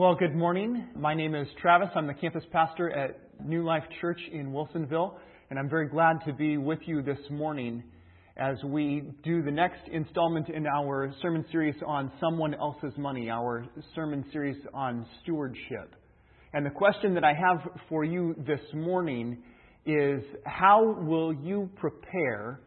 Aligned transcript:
Well, 0.00 0.14
good 0.14 0.34
morning. 0.34 0.86
My 0.96 1.12
name 1.12 1.34
is 1.34 1.46
Travis. 1.60 1.90
I'm 1.94 2.06
the 2.06 2.14
campus 2.14 2.44
pastor 2.50 2.90
at 2.90 3.20
New 3.44 3.62
Life 3.64 3.82
Church 4.00 4.18
in 4.32 4.50
Wilsonville, 4.50 5.16
and 5.50 5.58
I'm 5.58 5.68
very 5.68 5.88
glad 5.88 6.24
to 6.24 6.32
be 6.32 6.56
with 6.56 6.78
you 6.86 7.02
this 7.02 7.18
morning 7.30 7.82
as 8.38 8.56
we 8.64 9.02
do 9.22 9.42
the 9.42 9.50
next 9.50 9.82
installment 9.92 10.48
in 10.48 10.66
our 10.66 11.12
sermon 11.20 11.44
series 11.52 11.74
on 11.86 12.10
someone 12.18 12.54
else's 12.54 12.96
money, 12.96 13.28
our 13.28 13.66
sermon 13.94 14.24
series 14.32 14.56
on 14.72 15.04
stewardship. 15.22 15.94
And 16.54 16.64
the 16.64 16.70
question 16.70 17.12
that 17.12 17.22
I 17.22 17.34
have 17.34 17.68
for 17.90 18.02
you 18.02 18.34
this 18.46 18.62
morning 18.72 19.42
is 19.84 20.22
how 20.46 20.96
will 20.98 21.34
you 21.34 21.68
prepare 21.76 22.62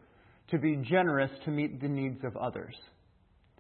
to 0.52 0.60
be 0.60 0.76
generous 0.88 1.32
to 1.46 1.50
meet 1.50 1.82
the 1.82 1.88
needs 1.88 2.24
of 2.24 2.38
others? 2.38 2.76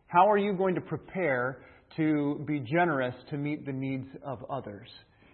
How 0.05 0.29
are 0.29 0.37
you 0.37 0.53
going 0.53 0.75
to 0.75 0.81
prepare 0.81 1.57
to 1.97 2.43
be 2.47 2.59
generous 2.59 3.15
to 3.29 3.37
meet 3.37 3.65
the 3.65 3.71
needs 3.71 4.07
of 4.25 4.39
others? 4.49 4.87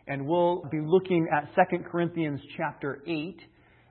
And 0.07 0.25
we'll 0.25 0.63
be 0.71 0.79
looking 0.81 1.27
at 1.31 1.53
2 1.55 1.83
Corinthians 1.91 2.41
chapter 2.57 3.01
8 3.07 3.39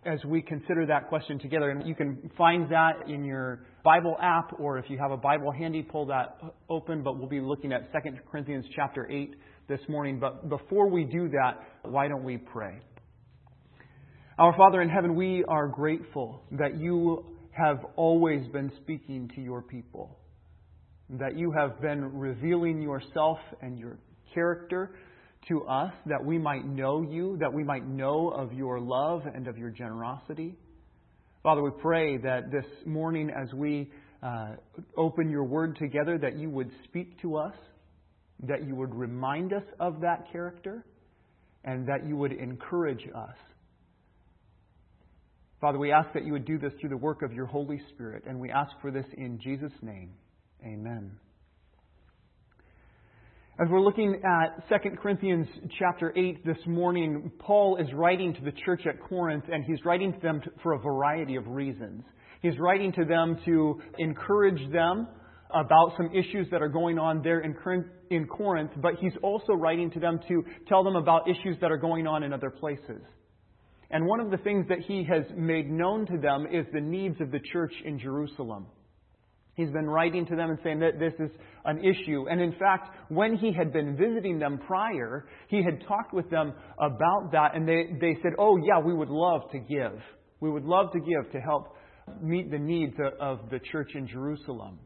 as 0.04 0.18
we 0.24 0.42
consider 0.42 0.86
that 0.86 1.08
question 1.08 1.38
together. 1.38 1.70
And 1.70 1.86
you 1.86 1.94
can 1.94 2.30
find 2.36 2.70
that 2.70 3.08
in 3.08 3.24
your 3.24 3.60
Bible 3.84 4.16
app, 4.20 4.52
or 4.58 4.78
if 4.78 4.86
you 4.88 4.98
have 4.98 5.10
a 5.10 5.16
Bible 5.16 5.52
handy, 5.52 5.82
pull 5.82 6.06
that 6.06 6.38
open. 6.68 7.02
But 7.02 7.18
we'll 7.18 7.28
be 7.28 7.40
looking 7.40 7.72
at 7.72 7.92
2 7.92 7.98
Corinthians 8.30 8.64
chapter 8.74 9.08
8 9.10 9.34
this 9.68 9.80
morning. 9.88 10.18
But 10.18 10.48
before 10.48 10.90
we 10.90 11.04
do 11.04 11.28
that, 11.28 11.60
why 11.82 12.08
don't 12.08 12.24
we 12.24 12.38
pray? 12.38 12.80
Our 14.38 14.56
Father 14.56 14.82
in 14.82 14.88
heaven, 14.88 15.14
we 15.14 15.44
are 15.48 15.68
grateful 15.68 16.42
that 16.52 16.78
you 16.78 17.24
have 17.50 17.78
always 17.96 18.46
been 18.48 18.70
speaking 18.82 19.30
to 19.34 19.40
your 19.40 19.62
people 19.62 20.16
that 21.10 21.36
you 21.38 21.52
have 21.52 21.80
been 21.80 22.18
revealing 22.18 22.82
yourself 22.82 23.38
and 23.62 23.78
your 23.78 23.98
character 24.34 24.90
to 25.48 25.64
us, 25.64 25.92
that 26.06 26.22
we 26.22 26.38
might 26.38 26.66
know 26.66 27.02
you, 27.02 27.38
that 27.40 27.52
we 27.52 27.64
might 27.64 27.86
know 27.86 28.28
of 28.28 28.52
your 28.52 28.78
love 28.80 29.22
and 29.34 29.48
of 29.48 29.56
your 29.56 29.70
generosity. 29.70 30.54
Father, 31.42 31.62
we 31.62 31.70
pray 31.80 32.18
that 32.18 32.50
this 32.50 32.66
morning 32.84 33.30
as 33.30 33.52
we 33.54 33.90
uh, 34.22 34.56
open 34.96 35.30
your 35.30 35.44
word 35.44 35.76
together, 35.76 36.18
that 36.18 36.36
you 36.36 36.50
would 36.50 36.70
speak 36.84 37.20
to 37.22 37.36
us, 37.36 37.54
that 38.42 38.66
you 38.66 38.74
would 38.74 38.94
remind 38.94 39.52
us 39.52 39.62
of 39.80 40.00
that 40.00 40.30
character, 40.30 40.84
and 41.64 41.86
that 41.86 42.06
you 42.06 42.16
would 42.16 42.32
encourage 42.32 43.08
us. 43.14 43.36
Father, 45.60 45.78
we 45.78 45.90
ask 45.90 46.12
that 46.12 46.24
you 46.24 46.32
would 46.32 46.44
do 46.44 46.58
this 46.58 46.72
through 46.80 46.90
the 46.90 46.96
work 46.96 47.22
of 47.22 47.32
your 47.32 47.46
Holy 47.46 47.80
Spirit, 47.94 48.24
and 48.26 48.38
we 48.38 48.50
ask 48.50 48.72
for 48.80 48.90
this 48.90 49.06
in 49.16 49.40
Jesus' 49.40 49.72
name. 49.82 50.10
Amen. 50.64 51.12
As 53.60 53.68
we're 53.70 53.80
looking 53.80 54.20
at 54.24 54.68
2 54.68 54.90
Corinthians 54.96 55.46
chapter 55.78 56.12
8 56.16 56.44
this 56.44 56.58
morning, 56.66 57.30
Paul 57.38 57.76
is 57.76 57.92
writing 57.92 58.34
to 58.34 58.40
the 58.42 58.52
church 58.64 58.82
at 58.86 59.00
Corinth, 59.08 59.44
and 59.52 59.64
he's 59.64 59.84
writing 59.84 60.12
to 60.12 60.18
them 60.20 60.40
for 60.62 60.74
a 60.74 60.78
variety 60.78 61.36
of 61.36 61.46
reasons. 61.48 62.04
He's 62.40 62.58
writing 62.58 62.92
to 62.92 63.04
them 63.04 63.38
to 63.44 63.80
encourage 63.98 64.60
them 64.72 65.08
about 65.52 65.94
some 65.96 66.10
issues 66.14 66.48
that 66.50 66.60
are 66.62 66.68
going 66.68 66.98
on 66.98 67.22
there 67.22 67.40
in 67.40 68.26
Corinth, 68.26 68.70
but 68.76 68.94
he's 69.00 69.14
also 69.22 69.54
writing 69.54 69.90
to 69.92 70.00
them 70.00 70.20
to 70.28 70.44
tell 70.68 70.84
them 70.84 70.96
about 70.96 71.28
issues 71.28 71.56
that 71.60 71.72
are 71.72 71.78
going 71.78 72.06
on 72.06 72.22
in 72.22 72.32
other 72.32 72.50
places. 72.50 73.02
And 73.90 74.06
one 74.06 74.20
of 74.20 74.30
the 74.30 74.36
things 74.38 74.66
that 74.68 74.80
he 74.86 75.04
has 75.04 75.24
made 75.36 75.70
known 75.70 76.06
to 76.06 76.18
them 76.18 76.46
is 76.52 76.66
the 76.72 76.80
needs 76.80 77.20
of 77.20 77.30
the 77.30 77.40
church 77.52 77.72
in 77.84 77.98
Jerusalem. 77.98 78.66
He's 79.58 79.70
been 79.70 79.90
writing 79.90 80.24
to 80.26 80.36
them 80.36 80.50
and 80.50 80.58
saying 80.62 80.78
that 80.78 81.00
this 81.00 81.14
is 81.18 81.32
an 81.64 81.80
issue. 81.84 82.28
And 82.30 82.40
in 82.40 82.52
fact, 82.52 82.90
when 83.08 83.36
he 83.36 83.52
had 83.52 83.72
been 83.72 83.96
visiting 83.96 84.38
them 84.38 84.60
prior, 84.64 85.26
he 85.48 85.64
had 85.64 85.84
talked 85.88 86.14
with 86.14 86.30
them 86.30 86.54
about 86.78 87.32
that, 87.32 87.56
and 87.56 87.68
they, 87.68 87.86
they 88.00 88.16
said, 88.22 88.34
Oh, 88.38 88.56
yeah, 88.56 88.78
we 88.78 88.94
would 88.94 89.08
love 89.08 89.50
to 89.50 89.58
give. 89.58 90.00
We 90.38 90.48
would 90.48 90.62
love 90.62 90.92
to 90.92 91.00
give 91.00 91.32
to 91.32 91.40
help 91.40 91.74
meet 92.22 92.52
the 92.52 92.58
needs 92.58 92.94
of 93.18 93.50
the 93.50 93.58
church 93.72 93.96
in 93.96 94.06
Jerusalem. 94.06 94.78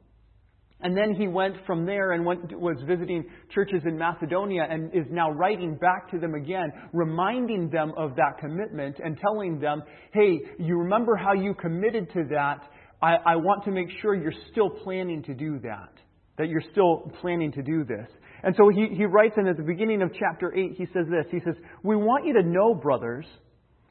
And 0.81 0.97
then 0.97 1.15
he 1.15 1.29
went 1.29 1.57
from 1.67 1.85
there 1.85 2.13
and 2.13 2.25
went, 2.25 2.59
was 2.59 2.77
visiting 2.87 3.25
churches 3.55 3.83
in 3.85 3.99
Macedonia 3.99 4.67
and 4.69 4.93
is 4.95 5.07
now 5.11 5.31
writing 5.31 5.77
back 5.77 6.11
to 6.13 6.19
them 6.19 6.35
again, 6.35 6.73
reminding 6.95 7.69
them 7.69 7.93
of 7.99 8.17
that 8.17 8.39
commitment 8.41 8.97
and 9.05 9.19
telling 9.19 9.61
them, 9.61 9.83
hey, 10.15 10.41
you 10.59 10.79
remember 10.79 11.15
how 11.15 11.35
you 11.35 11.55
committed 11.55 12.11
to 12.15 12.25
that 12.31 12.63
I, 13.03 13.17
I 13.27 13.37
want 13.37 13.65
to 13.65 13.73
make 13.73 13.89
sure 14.01 14.15
you're 14.15 14.33
still 14.53 14.71
planning 14.71 15.23
to 15.25 15.35
do 15.35 15.59
that, 15.61 15.93
that 16.39 16.49
you're 16.49 16.63
still 16.71 17.11
planning 17.21 17.51
to 17.53 17.63
do 17.63 17.85
this. 17.85 18.09
And 18.45 18.55
so 18.57 18.69
he, 18.69 18.95
he 18.95 19.05
writes, 19.05 19.35
and 19.37 19.49
at 19.49 19.57
the 19.57 19.63
beginning 19.63 20.03
of 20.03 20.11
chapter 20.19 20.55
8, 20.55 20.75
he 20.77 20.87
says 20.87 21.07
this 21.11 21.27
He 21.31 21.41
says, 21.45 21.55
We 21.83 21.97
want 21.97 22.27
you 22.27 22.35
to 22.35 22.43
know, 22.43 22.75
brothers, 22.75 23.27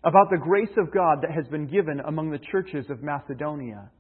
about 0.04 0.30
the 0.30 0.38
grace 0.38 0.76
of 0.78 0.94
God 0.94 1.20
that 1.22 1.32
has 1.32 1.48
been 1.48 1.68
given 1.68 2.00
among 2.08 2.32
the 2.32 2.40
churches 2.52 2.86
of 2.90 3.04
Macedonia. 3.04 3.92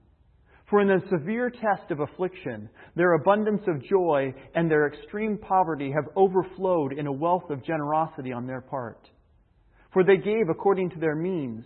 For 0.69 0.79
in 0.79 0.87
the 0.87 1.01
severe 1.09 1.49
test 1.49 1.91
of 1.91 1.99
affliction, 1.99 2.69
their 2.95 3.13
abundance 3.13 3.61
of 3.67 3.83
joy 3.83 4.33
and 4.55 4.71
their 4.71 4.87
extreme 4.87 5.37
poverty 5.37 5.91
have 5.91 6.09
overflowed 6.15 6.93
in 6.93 7.07
a 7.07 7.11
wealth 7.11 7.49
of 7.49 7.65
generosity 7.65 8.31
on 8.31 8.47
their 8.47 8.61
part. 8.61 9.09
For 9.91 10.05
they 10.05 10.15
gave 10.15 10.47
according 10.49 10.91
to 10.91 10.99
their 10.99 11.15
means 11.15 11.65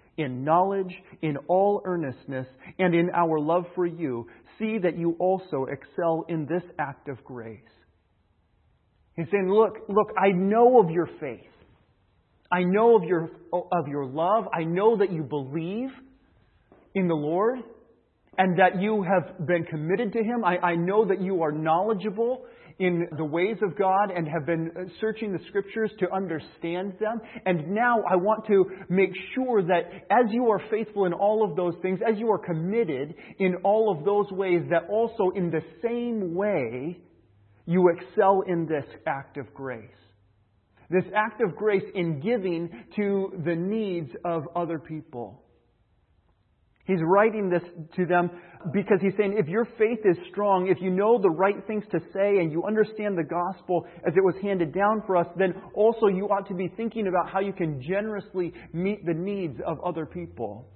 in 0.17 0.43
knowledge, 0.43 0.93
in 1.21 1.37
all 1.47 1.81
earnestness, 1.85 2.47
and 2.79 2.93
in 2.93 3.09
our 3.15 3.39
love 3.39 3.65
for 3.75 3.85
you, 3.85 4.27
see 4.59 4.77
that 4.77 4.97
you 4.97 5.15
also 5.19 5.65
excel 5.65 6.25
in 6.29 6.45
this 6.45 6.63
act 6.79 7.07
of 7.07 7.23
grace. 7.23 7.59
He's 9.15 9.27
saying, 9.31 9.49
Look, 9.49 9.77
look, 9.89 10.13
I 10.17 10.31
know 10.31 10.79
of 10.79 10.89
your 10.89 11.09
faith. 11.19 11.39
I 12.51 12.63
know 12.63 12.97
of 12.97 13.03
your, 13.03 13.29
of 13.53 13.87
your 13.87 14.05
love. 14.05 14.45
I 14.53 14.63
know 14.63 14.97
that 14.97 15.11
you 15.11 15.23
believe 15.23 15.89
in 16.93 17.07
the 17.07 17.15
Lord 17.15 17.59
and 18.37 18.59
that 18.59 18.81
you 18.81 19.03
have 19.03 19.45
been 19.45 19.63
committed 19.63 20.13
to 20.13 20.19
Him. 20.19 20.43
I, 20.43 20.57
I 20.57 20.75
know 20.75 21.05
that 21.05 21.21
you 21.21 21.43
are 21.43 21.51
knowledgeable 21.51 22.45
in 22.81 23.07
the 23.15 23.23
ways 23.23 23.57
of 23.61 23.77
God 23.77 24.09
and 24.09 24.27
have 24.27 24.47
been 24.47 24.71
uh, 24.75 24.85
searching 24.99 25.31
the 25.31 25.39
scriptures 25.49 25.91
to 25.99 26.11
understand 26.11 26.93
them. 26.99 27.21
And 27.45 27.69
now 27.69 27.99
I 28.09 28.15
want 28.15 28.47
to 28.47 28.65
make 28.89 29.11
sure 29.35 29.61
that 29.61 29.83
as 30.09 30.31
you 30.31 30.49
are 30.49 30.59
faithful 30.71 31.05
in 31.05 31.13
all 31.13 31.47
of 31.47 31.55
those 31.55 31.75
things, 31.83 31.99
as 32.05 32.17
you 32.17 32.31
are 32.31 32.39
committed 32.39 33.13
in 33.37 33.57
all 33.63 33.95
of 33.95 34.03
those 34.03 34.31
ways, 34.31 34.63
that 34.71 34.89
also 34.89 35.29
in 35.35 35.51
the 35.51 35.61
same 35.83 36.33
way 36.33 36.99
you 37.67 37.89
excel 37.89 38.41
in 38.47 38.65
this 38.65 38.85
act 39.05 39.37
of 39.37 39.53
grace. 39.53 39.85
This 40.89 41.05
act 41.15 41.39
of 41.39 41.55
grace 41.55 41.85
in 41.93 42.19
giving 42.19 42.83
to 42.95 43.41
the 43.45 43.55
needs 43.55 44.09
of 44.25 44.43
other 44.55 44.79
people. 44.79 45.40
He's 46.91 46.99
writing 47.03 47.49
this 47.49 47.63
to 47.95 48.05
them 48.05 48.29
because 48.73 48.97
he's 49.01 49.13
saying 49.17 49.35
if 49.37 49.47
your 49.47 49.63
faith 49.77 49.99
is 50.03 50.17
strong, 50.29 50.67
if 50.67 50.81
you 50.81 50.89
know 50.89 51.17
the 51.21 51.29
right 51.29 51.55
things 51.65 51.85
to 51.91 51.99
say 52.13 52.39
and 52.39 52.51
you 52.51 52.65
understand 52.65 53.17
the 53.17 53.23
gospel 53.23 53.85
as 54.05 54.13
it 54.17 54.21
was 54.21 54.35
handed 54.41 54.73
down 54.73 55.01
for 55.07 55.15
us, 55.15 55.27
then 55.37 55.53
also 55.73 56.07
you 56.07 56.25
ought 56.25 56.49
to 56.49 56.53
be 56.53 56.67
thinking 56.75 57.07
about 57.07 57.29
how 57.29 57.39
you 57.39 57.53
can 57.53 57.81
generously 57.81 58.53
meet 58.73 59.05
the 59.05 59.13
needs 59.13 59.57
of 59.65 59.79
other 59.85 60.05
people. 60.05 60.67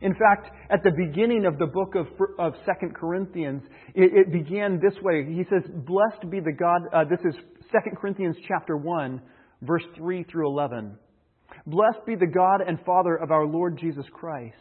In 0.00 0.14
fact, 0.14 0.50
at 0.70 0.82
the 0.82 0.90
beginning 0.90 1.44
of 1.44 1.58
the 1.58 1.66
book 1.66 1.94
of, 1.96 2.06
of 2.38 2.54
2 2.64 2.88
Corinthians, 2.94 3.62
it, 3.94 4.10
it 4.26 4.32
began 4.32 4.80
this 4.80 4.94
way. 5.02 5.22
He 5.26 5.44
says, 5.50 5.70
Blessed 5.86 6.30
be 6.30 6.40
the 6.40 6.52
God, 6.52 6.80
uh, 6.94 7.04
this 7.04 7.20
is 7.20 7.34
2 7.72 7.96
Corinthians 8.00 8.36
chapter 8.48 8.78
1, 8.78 9.20
verse 9.60 9.84
3 9.96 10.24
through 10.24 10.48
11. 10.48 10.96
Blessed 11.66 12.06
be 12.06 12.14
the 12.14 12.26
God 12.26 12.62
and 12.66 12.78
Father 12.86 13.16
of 13.16 13.30
our 13.30 13.46
Lord 13.46 13.78
Jesus 13.78 14.06
Christ 14.10 14.56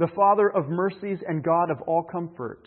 the 0.00 0.08
Father 0.16 0.48
of 0.48 0.70
mercies 0.70 1.18
and 1.28 1.44
God 1.44 1.70
of 1.70 1.82
all 1.82 2.02
comfort, 2.02 2.66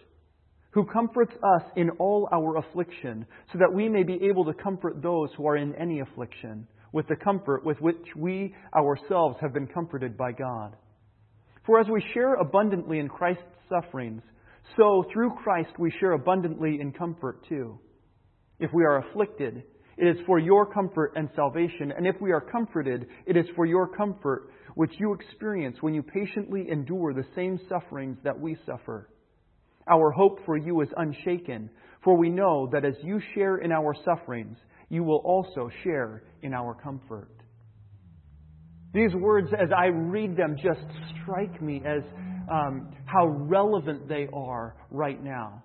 who 0.70 0.86
comforts 0.86 1.34
us 1.34 1.64
in 1.76 1.90
all 1.98 2.30
our 2.32 2.58
affliction, 2.58 3.26
so 3.52 3.58
that 3.58 3.74
we 3.74 3.90
may 3.90 4.04
be 4.04 4.20
able 4.30 4.46
to 4.46 4.54
comfort 4.54 5.02
those 5.02 5.30
who 5.36 5.48
are 5.48 5.58
in 5.58 5.74
any 5.74 6.00
affliction, 6.00 6.68
with 6.92 7.08
the 7.08 7.16
comfort 7.16 7.66
with 7.66 7.82
which 7.82 8.06
we 8.16 8.54
ourselves 8.76 9.36
have 9.42 9.52
been 9.52 9.66
comforted 9.66 10.16
by 10.16 10.32
God. 10.32 10.76
For 11.66 11.80
as 11.80 11.88
we 11.92 12.06
share 12.14 12.36
abundantly 12.36 13.00
in 13.00 13.10
Christ's 13.10 13.42
sufferings, 13.68 14.22
so 14.78 15.04
through 15.12 15.32
Christ 15.44 15.72
we 15.80 15.92
share 16.00 16.12
abundantly 16.12 16.80
in 16.80 16.92
comfort 16.92 17.48
too. 17.50 17.80
If 18.60 18.72
we 18.72 18.84
are 18.84 19.00
afflicted, 19.00 19.64
It 19.98 20.08
is 20.08 20.26
for 20.26 20.40
your 20.40 20.66
comfort 20.66 21.14
and 21.16 21.30
salvation. 21.36 21.92
And 21.96 22.08
if 22.08 22.16
we 22.20 22.32
are 22.32 22.42
comforted, 22.42 23.08
it 23.26 23.38
is 23.38 23.46
for 23.56 23.66
your 23.66 23.88
comfort, 23.88 24.50
which 24.76 24.92
you 25.00 25.14
experience 25.14 25.78
when 25.82 25.94
you 25.94 26.02
patiently 26.02 26.68
endure 26.70 27.14
the 27.14 27.26
same 27.36 27.60
sufferings 27.70 28.18
that 28.24 28.40
we 28.40 28.58
suffer. 28.66 29.10
Our 29.88 30.12
hope 30.12 30.40
for 30.46 30.58
you 30.58 30.82
is 30.82 30.90
unshaken, 30.98 31.70
for 32.04 32.18
we 32.18 32.30
know 32.30 32.70
that 32.72 32.86
as 32.86 32.96
you 33.04 33.20
share 33.36 33.58
in 33.58 33.72
our 33.72 33.94
sufferings, 34.06 34.58
you 34.90 35.04
will 35.04 35.22
also 35.26 35.70
share 35.84 36.24
in 36.42 36.54
our 36.54 36.74
comfort. 36.74 37.30
These 38.94 39.14
words, 39.16 39.50
as 39.54 39.70
I 39.76 39.88
read 39.88 40.38
them, 40.38 40.56
just 40.56 40.86
strike 41.22 41.62
me 41.62 41.82
as 41.86 42.04
um, 42.52 42.96
how 43.06 43.28
relevant 43.28 44.08
they 44.08 44.28
are 44.34 44.76
right 44.92 45.22
now. 45.22 45.64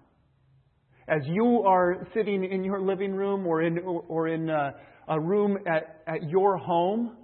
As 1.08 1.22
you 1.25 1.62
are 1.66 2.06
sitting 2.12 2.44
in 2.44 2.64
your 2.64 2.82
living 2.82 3.12
room 3.12 3.46
or 3.46 3.62
in, 3.62 3.78
or 3.78 4.28
in 4.28 4.50
a, 4.50 4.75
a 5.08 5.19
room 5.19 5.56
at, 5.66 6.02
at 6.06 6.28
your 6.28 6.58
home 6.58 7.16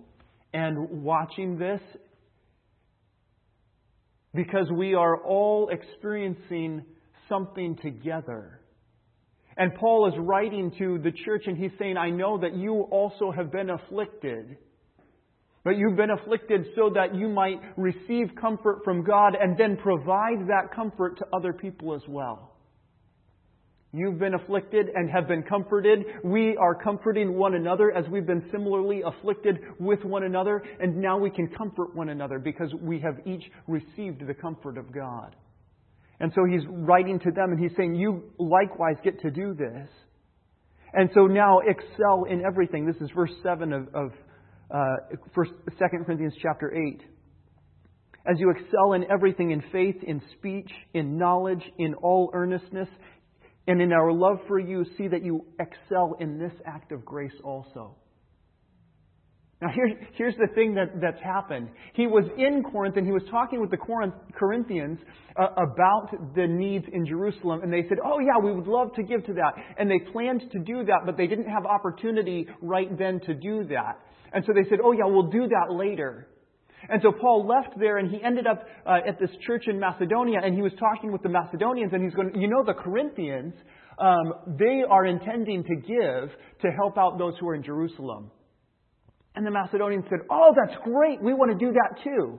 and 0.54 1.02
watching 1.02 1.58
this, 1.58 1.80
because 4.32 4.66
we 4.74 4.94
are 4.94 5.22
all 5.22 5.68
experiencing 5.70 6.82
something 7.28 7.76
together. 7.82 8.60
And 9.56 9.74
Paul 9.74 10.08
is 10.08 10.14
writing 10.18 10.72
to 10.78 10.98
the 10.98 11.12
church 11.24 11.44
and 11.46 11.56
he's 11.56 11.70
saying, 11.78 11.96
I 11.96 12.10
know 12.10 12.38
that 12.38 12.56
you 12.56 12.86
also 12.90 13.30
have 13.30 13.52
been 13.52 13.70
afflicted. 13.70 14.56
But 15.62 15.76
you've 15.76 15.96
been 15.96 16.10
afflicted 16.10 16.66
so 16.74 16.90
that 16.94 17.14
you 17.14 17.28
might 17.28 17.60
receive 17.76 18.30
comfort 18.40 18.80
from 18.84 19.04
God 19.04 19.34
and 19.40 19.56
then 19.56 19.76
provide 19.76 20.48
that 20.48 20.74
comfort 20.74 21.18
to 21.18 21.26
other 21.32 21.52
people 21.52 21.94
as 21.94 22.02
well. 22.08 22.53
You've 23.96 24.18
been 24.18 24.34
afflicted 24.34 24.88
and 24.92 25.08
have 25.08 25.28
been 25.28 25.44
comforted. 25.44 26.04
We 26.24 26.56
are 26.56 26.74
comforting 26.74 27.36
one 27.38 27.54
another 27.54 27.92
as 27.92 28.04
we've 28.10 28.26
been 28.26 28.44
similarly 28.50 29.02
afflicted 29.06 29.60
with 29.78 30.04
one 30.04 30.24
another, 30.24 30.64
and 30.80 30.96
now 30.96 31.16
we 31.16 31.30
can 31.30 31.46
comfort 31.46 31.94
one 31.94 32.08
another 32.08 32.40
because 32.40 32.74
we 32.82 32.98
have 32.98 33.24
each 33.24 33.44
received 33.68 34.26
the 34.26 34.34
comfort 34.34 34.78
of 34.78 34.92
God. 34.92 35.36
And 36.18 36.32
so 36.34 36.44
he's 36.44 36.62
writing 36.68 37.20
to 37.20 37.30
them 37.30 37.52
and 37.52 37.60
he's 37.60 37.76
saying, 37.76 37.94
You 37.94 38.24
likewise 38.36 38.96
get 39.04 39.20
to 39.20 39.30
do 39.30 39.54
this. 39.54 39.88
And 40.92 41.08
so 41.14 41.26
now 41.28 41.60
excel 41.60 42.24
in 42.28 42.44
everything. 42.44 42.86
This 42.86 42.96
is 43.00 43.10
verse 43.14 43.32
7 43.44 43.72
of, 43.72 43.88
of 43.94 44.12
uh, 44.72 45.16
first, 45.36 45.52
2 45.68 45.74
Corinthians 46.04 46.34
chapter 46.42 46.74
8. 46.74 47.00
As 48.26 48.40
you 48.40 48.50
excel 48.50 48.94
in 48.94 49.04
everything 49.10 49.50
in 49.50 49.62
faith, 49.70 49.96
in 50.02 50.22
speech, 50.38 50.70
in 50.94 51.18
knowledge, 51.18 51.62
in 51.78 51.94
all 51.94 52.30
earnestness, 52.32 52.88
and 53.66 53.80
in 53.80 53.92
our 53.92 54.12
love 54.12 54.38
for 54.46 54.58
you, 54.58 54.84
see 54.98 55.08
that 55.08 55.24
you 55.24 55.44
excel 55.58 56.16
in 56.20 56.38
this 56.38 56.52
act 56.66 56.92
of 56.92 57.04
grace 57.04 57.32
also. 57.42 57.96
Now, 59.62 59.68
here's, 59.74 59.92
here's 60.14 60.34
the 60.36 60.48
thing 60.54 60.74
that, 60.74 61.00
that's 61.00 61.22
happened. 61.22 61.70
He 61.94 62.06
was 62.06 62.24
in 62.36 62.62
Corinth 62.70 62.96
and 62.98 63.06
he 63.06 63.12
was 63.12 63.22
talking 63.30 63.60
with 63.60 63.70
the 63.70 63.78
Corinthians 63.78 64.98
uh, 65.36 65.46
about 65.56 66.10
the 66.34 66.46
needs 66.46 66.84
in 66.92 67.06
Jerusalem, 67.06 67.62
and 67.62 67.72
they 67.72 67.82
said, 67.88 67.98
Oh, 68.04 68.18
yeah, 68.18 68.44
we 68.44 68.52
would 68.52 68.66
love 68.66 68.92
to 68.96 69.02
give 69.02 69.24
to 69.26 69.32
that. 69.34 69.54
And 69.78 69.90
they 69.90 70.00
planned 70.12 70.42
to 70.52 70.58
do 70.58 70.84
that, 70.84 71.06
but 71.06 71.16
they 71.16 71.26
didn't 71.26 71.48
have 71.48 71.64
opportunity 71.64 72.46
right 72.60 72.98
then 72.98 73.20
to 73.20 73.34
do 73.34 73.64
that. 73.68 74.00
And 74.34 74.44
so 74.46 74.52
they 74.52 74.68
said, 74.68 74.80
Oh, 74.84 74.92
yeah, 74.92 75.06
we'll 75.06 75.30
do 75.30 75.48
that 75.48 75.74
later. 75.74 76.28
And 76.88 77.00
so 77.02 77.12
Paul 77.12 77.46
left 77.46 77.78
there 77.78 77.98
and 77.98 78.10
he 78.10 78.22
ended 78.22 78.46
up 78.46 78.64
uh, 78.86 78.98
at 79.06 79.18
this 79.18 79.30
church 79.46 79.64
in 79.66 79.78
Macedonia 79.78 80.40
and 80.42 80.54
he 80.54 80.62
was 80.62 80.72
talking 80.78 81.12
with 81.12 81.22
the 81.22 81.28
Macedonians 81.28 81.92
and 81.92 82.02
he's 82.02 82.14
going, 82.14 82.32
You 82.34 82.48
know, 82.48 82.64
the 82.64 82.74
Corinthians, 82.74 83.54
um, 83.98 84.56
they 84.58 84.82
are 84.88 85.06
intending 85.06 85.64
to 85.64 85.76
give 85.76 86.30
to 86.62 86.70
help 86.76 86.98
out 86.98 87.18
those 87.18 87.34
who 87.40 87.48
are 87.48 87.54
in 87.54 87.62
Jerusalem. 87.62 88.30
And 89.34 89.46
the 89.46 89.50
Macedonians 89.50 90.04
said, 90.10 90.20
Oh, 90.30 90.52
that's 90.54 90.78
great. 90.84 91.22
We 91.22 91.34
want 91.34 91.58
to 91.58 91.66
do 91.66 91.72
that 91.72 92.02
too. 92.02 92.38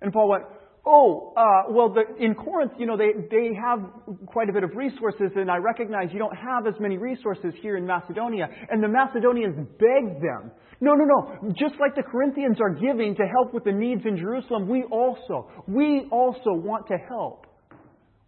And 0.00 0.12
Paul 0.12 0.28
went, 0.28 0.44
Oh, 0.86 1.34
uh, 1.36 1.70
well, 1.70 1.92
the, 1.92 2.02
in 2.22 2.34
Corinth, 2.34 2.72
you 2.78 2.86
know, 2.86 2.96
they, 2.96 3.12
they 3.30 3.54
have 3.54 3.80
quite 4.26 4.48
a 4.48 4.52
bit 4.52 4.64
of 4.64 4.70
resources, 4.74 5.30
and 5.36 5.50
I 5.50 5.56
recognize 5.58 6.08
you 6.12 6.18
don't 6.18 6.36
have 6.36 6.66
as 6.66 6.74
many 6.80 6.96
resources 6.96 7.52
here 7.60 7.76
in 7.76 7.86
Macedonia. 7.86 8.48
And 8.70 8.82
the 8.82 8.88
Macedonians 8.88 9.56
begged 9.78 10.22
them, 10.22 10.50
No, 10.80 10.94
no, 10.94 11.04
no. 11.04 11.52
Just 11.58 11.74
like 11.80 11.94
the 11.94 12.02
Corinthians 12.02 12.58
are 12.60 12.74
giving 12.74 13.14
to 13.16 13.22
help 13.26 13.52
with 13.52 13.64
the 13.64 13.72
needs 13.72 14.02
in 14.06 14.16
Jerusalem, 14.16 14.68
we 14.68 14.84
also, 14.84 15.50
we 15.66 16.08
also 16.10 16.52
want 16.52 16.86
to 16.88 16.96
help 16.96 17.46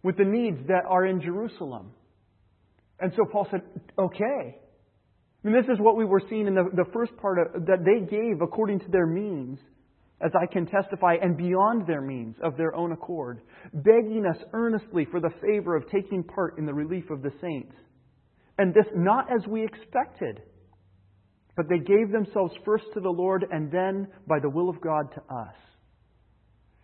with 0.03 0.17
the 0.17 0.25
needs 0.25 0.57
that 0.67 0.83
are 0.87 1.05
in 1.05 1.21
Jerusalem. 1.21 1.91
And 2.99 3.11
so 3.15 3.25
Paul 3.31 3.47
said, 3.49 3.61
Okay. 3.97 4.57
And 5.43 5.55
this 5.55 5.65
is 5.73 5.79
what 5.79 5.97
we 5.97 6.05
were 6.05 6.21
seeing 6.29 6.45
in 6.45 6.53
the, 6.53 6.65
the 6.73 6.85
first 6.93 7.17
part 7.17 7.39
of, 7.39 7.65
that 7.65 7.83
they 7.83 8.05
gave 8.05 8.41
according 8.41 8.79
to 8.81 8.85
their 8.91 9.07
means, 9.07 9.57
as 10.23 10.31
I 10.39 10.45
can 10.45 10.65
testify, 10.65 11.15
and 11.21 11.37
beyond 11.37 11.87
their 11.87 12.01
means 12.01 12.35
of 12.43 12.57
their 12.57 12.75
own 12.75 12.91
accord, 12.91 13.41
begging 13.73 14.25
us 14.29 14.37
earnestly 14.53 15.05
for 15.09 15.19
the 15.19 15.31
favor 15.41 15.75
of 15.75 15.89
taking 15.89 16.23
part 16.23 16.57
in 16.57 16.65
the 16.65 16.73
relief 16.73 17.09
of 17.09 17.21
the 17.21 17.31
saints. 17.41 17.73
And 18.57 18.73
this 18.73 18.85
not 18.95 19.27
as 19.33 19.45
we 19.47 19.63
expected, 19.63 20.41
but 21.55 21.67
they 21.69 21.79
gave 21.79 22.11
themselves 22.11 22.53
first 22.63 22.85
to 22.93 22.99
the 22.99 23.09
Lord 23.09 23.45
and 23.49 23.71
then, 23.71 24.07
by 24.27 24.39
the 24.39 24.49
will 24.49 24.69
of 24.69 24.79
God, 24.81 25.11
to 25.15 25.21
us. 25.33 25.55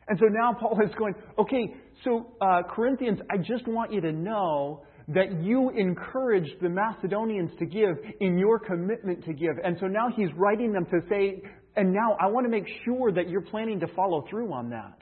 And 0.08 0.18
so 0.20 0.26
now 0.30 0.54
Paul 0.54 0.80
is 0.84 0.94
going, 0.98 1.16
okay, 1.38 1.76
so 2.04 2.34
uh, 2.42 2.62
Corinthians, 2.74 3.20
I 3.30 3.38
just 3.38 3.68
want 3.68 3.92
you 3.92 4.02
to 4.02 4.12
know 4.12 4.84
that 5.10 5.42
you 5.42 5.70
encouraged 5.70 6.56
the 6.62 6.70
Macedonians 6.70 7.52
to 7.60 7.66
give 7.66 7.98
in 8.20 8.38
your 8.38 8.60
commitment 8.60 9.24
to 9.26 9.34
give. 9.34 9.56
And 9.64 9.78
so 9.80 9.88
now 9.88 10.08
he's 10.16 10.30
writing 10.36 10.74
them 10.74 10.86
to 10.86 11.00
say, 11.10 11.42
and 11.78 11.94
now 11.94 12.18
I 12.20 12.28
want 12.28 12.46
to 12.46 12.50
make 12.50 12.66
sure 12.84 13.12
that 13.12 13.30
you're 13.30 13.42
planning 13.42 13.80
to 13.80 13.88
follow 13.96 14.26
through 14.30 14.52
on 14.52 14.72
that. 14.72 14.98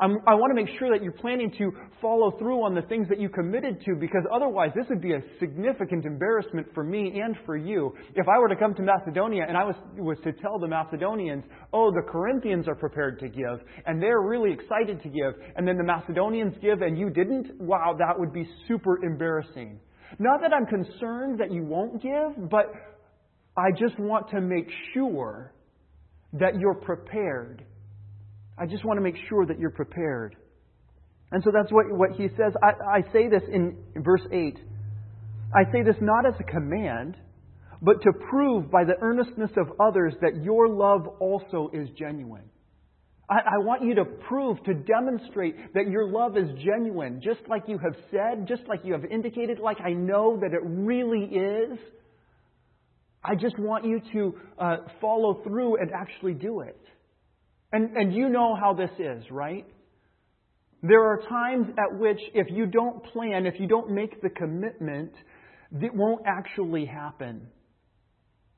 I'm, 0.00 0.18
i 0.26 0.34
want 0.34 0.50
to 0.50 0.60
make 0.60 0.72
sure 0.78 0.90
that 0.90 1.02
you're 1.02 1.12
planning 1.12 1.52
to 1.58 1.70
follow 2.00 2.36
through 2.38 2.64
on 2.64 2.74
the 2.74 2.82
things 2.82 3.08
that 3.08 3.20
you 3.20 3.28
committed 3.28 3.80
to 3.84 3.94
because 3.94 4.22
otherwise 4.34 4.70
this 4.74 4.86
would 4.88 5.00
be 5.00 5.12
a 5.12 5.20
significant 5.38 6.06
embarrassment 6.06 6.66
for 6.74 6.82
me 6.82 7.20
and 7.22 7.36
for 7.46 7.56
you. 7.56 7.92
If 8.16 8.26
I 8.26 8.38
were 8.40 8.48
to 8.48 8.56
come 8.56 8.74
to 8.74 8.82
Macedonia 8.82 9.44
and 9.46 9.56
I 9.56 9.64
was, 9.64 9.76
was 9.96 10.18
to 10.24 10.32
tell 10.32 10.58
the 10.58 10.66
Macedonians, 10.66 11.44
oh, 11.72 11.92
the 11.92 12.02
Corinthians 12.10 12.66
are 12.66 12.74
prepared 12.74 13.20
to 13.20 13.28
give 13.28 13.60
and 13.86 14.02
they're 14.02 14.22
really 14.22 14.52
excited 14.52 15.02
to 15.02 15.08
give, 15.08 15.34
and 15.56 15.68
then 15.68 15.76
the 15.76 15.84
Macedonians 15.84 16.54
give 16.60 16.82
and 16.82 16.98
you 16.98 17.10
didn't, 17.10 17.60
wow, 17.60 17.94
that 17.98 18.18
would 18.18 18.32
be 18.32 18.48
super 18.66 19.04
embarrassing. 19.04 19.78
Not 20.18 20.40
that 20.40 20.52
I'm 20.52 20.66
concerned 20.66 21.38
that 21.38 21.52
you 21.52 21.64
won't 21.64 22.02
give, 22.02 22.50
but 22.50 22.66
I 23.56 23.70
just 23.78 23.98
want 23.98 24.30
to 24.30 24.40
make 24.40 24.68
sure 24.94 25.52
that 26.32 26.58
you're 26.58 26.74
prepared 26.74 27.64
I 28.58 28.66
just 28.66 28.84
want 28.84 28.98
to 28.98 29.02
make 29.02 29.16
sure 29.28 29.46
that 29.46 29.58
you're 29.58 29.70
prepared. 29.70 30.36
And 31.30 31.42
so 31.42 31.50
that's 31.52 31.72
what, 31.72 31.86
what 31.90 32.12
he 32.12 32.28
says. 32.36 32.52
I, 32.62 32.98
I 32.98 33.12
say 33.12 33.28
this 33.28 33.42
in 33.50 33.76
verse 33.96 34.20
8. 34.30 34.58
I 35.54 35.64
say 35.72 35.82
this 35.82 35.96
not 36.00 36.26
as 36.26 36.34
a 36.38 36.44
command, 36.44 37.16
but 37.80 38.02
to 38.02 38.12
prove 38.30 38.70
by 38.70 38.84
the 38.84 38.94
earnestness 39.00 39.50
of 39.56 39.80
others 39.80 40.14
that 40.20 40.42
your 40.42 40.68
love 40.68 41.06
also 41.20 41.70
is 41.72 41.88
genuine. 41.98 42.44
I, 43.30 43.38
I 43.38 43.58
want 43.58 43.82
you 43.82 43.94
to 43.96 44.04
prove, 44.04 44.62
to 44.64 44.74
demonstrate 44.74 45.74
that 45.74 45.88
your 45.88 46.06
love 46.06 46.36
is 46.36 46.48
genuine, 46.62 47.20
just 47.22 47.40
like 47.48 47.62
you 47.66 47.78
have 47.78 47.96
said, 48.10 48.46
just 48.46 48.62
like 48.68 48.80
you 48.84 48.92
have 48.92 49.04
indicated, 49.06 49.58
like 49.58 49.80
I 49.80 49.92
know 49.92 50.38
that 50.40 50.52
it 50.52 50.60
really 50.62 51.24
is. 51.24 51.78
I 53.24 53.34
just 53.34 53.58
want 53.58 53.84
you 53.84 54.00
to 54.12 54.34
uh, 54.58 54.76
follow 55.00 55.42
through 55.44 55.76
and 55.76 55.90
actually 55.92 56.34
do 56.34 56.60
it. 56.60 56.80
And, 57.72 57.96
and 57.96 58.14
you 58.14 58.28
know 58.28 58.54
how 58.54 58.74
this 58.74 58.90
is, 58.98 59.24
right? 59.30 59.64
There 60.82 61.04
are 61.04 61.20
times 61.28 61.68
at 61.78 61.98
which 61.98 62.18
if 62.34 62.48
you 62.50 62.66
don't 62.66 63.04
plan, 63.12 63.46
if 63.46 63.54
you 63.60 63.68
don't 63.68 63.90
make 63.92 64.20
the 64.20 64.30
commitment, 64.30 65.12
it 65.80 65.94
won't 65.94 66.22
actually 66.26 66.84
happen. 66.84 67.46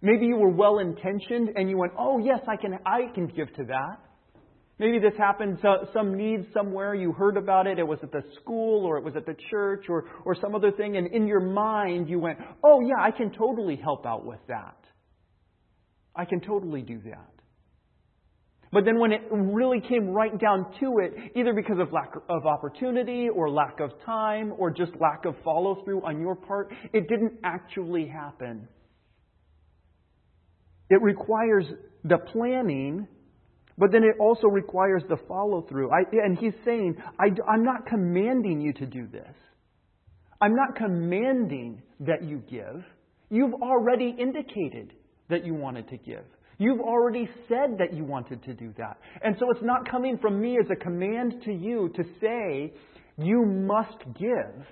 Maybe 0.00 0.26
you 0.26 0.36
were 0.36 0.50
well 0.50 0.78
intentioned 0.78 1.50
and 1.54 1.68
you 1.68 1.76
went, 1.76 1.92
oh 1.98 2.18
yes, 2.18 2.40
I 2.48 2.56
can, 2.56 2.78
I 2.86 3.12
can 3.14 3.26
give 3.26 3.54
to 3.56 3.64
that. 3.64 3.98
Maybe 4.78 4.98
this 4.98 5.16
happened, 5.16 5.60
to 5.62 5.88
some 5.92 6.16
need 6.16 6.46
somewhere, 6.52 6.94
you 6.94 7.12
heard 7.12 7.36
about 7.36 7.68
it, 7.68 7.78
it 7.78 7.86
was 7.86 8.00
at 8.02 8.10
the 8.10 8.22
school 8.40 8.84
or 8.84 8.98
it 8.98 9.04
was 9.04 9.14
at 9.16 9.24
the 9.24 9.36
church 9.50 9.86
or, 9.88 10.06
or 10.24 10.34
some 10.40 10.54
other 10.54 10.72
thing, 10.72 10.96
and 10.96 11.06
in 11.06 11.28
your 11.28 11.40
mind 11.40 12.08
you 12.08 12.18
went, 12.18 12.38
oh 12.64 12.80
yeah, 12.80 13.00
I 13.00 13.12
can 13.12 13.30
totally 13.30 13.76
help 13.76 14.04
out 14.04 14.26
with 14.26 14.40
that. 14.48 14.76
I 16.16 16.24
can 16.24 16.40
totally 16.40 16.82
do 16.82 17.00
that. 17.04 17.30
But 18.72 18.84
then 18.84 18.98
when 18.98 19.12
it 19.12 19.20
really 19.30 19.80
came 19.80 20.08
right 20.08 20.36
down 20.36 20.66
to 20.80 20.98
it, 20.98 21.32
either 21.36 21.52
because 21.52 21.78
of 21.78 21.92
lack 21.92 22.10
of 22.28 22.44
opportunity 22.44 23.28
or 23.28 23.48
lack 23.48 23.78
of 23.78 23.90
time 24.04 24.52
or 24.58 24.72
just 24.72 24.90
lack 25.00 25.24
of 25.24 25.36
follow 25.44 25.84
through 25.84 26.04
on 26.04 26.20
your 26.20 26.34
part, 26.34 26.74
it 26.92 27.08
didn't 27.08 27.34
actually 27.44 28.08
happen. 28.08 28.66
It 30.90 31.00
requires 31.00 31.66
the 32.02 32.18
planning, 32.32 33.06
but 33.76 33.90
then 33.92 34.04
it 34.04 34.16
also 34.20 34.46
requires 34.46 35.02
the 35.08 35.16
follow 35.28 35.62
through. 35.68 35.90
and 36.12 36.38
he's 36.38 36.54
saying, 36.64 36.96
I, 37.18 37.26
I'm 37.50 37.64
not 37.64 37.86
commanding 37.86 38.60
you 38.60 38.72
to 38.74 38.86
do 38.86 39.06
this. 39.06 39.34
I'm 40.40 40.54
not 40.54 40.76
commanding 40.76 41.82
that 42.00 42.22
you 42.22 42.42
give. 42.50 42.84
You've 43.30 43.54
already 43.54 44.14
indicated 44.18 44.92
that 45.28 45.44
you 45.44 45.54
wanted 45.54 45.88
to 45.88 45.96
give. 45.96 46.24
You've 46.58 46.80
already 46.80 47.28
said 47.48 47.78
that 47.78 47.94
you 47.94 48.04
wanted 48.04 48.42
to 48.44 48.54
do 48.54 48.72
that. 48.78 48.98
And 49.22 49.34
so 49.40 49.50
it's 49.50 49.62
not 49.62 49.90
coming 49.90 50.18
from 50.18 50.40
me 50.40 50.58
as 50.62 50.70
a 50.70 50.76
command 50.76 51.42
to 51.44 51.52
you 51.52 51.90
to 51.96 52.04
say, 52.20 52.72
you 53.16 53.44
must 53.44 53.98
give. 54.18 54.66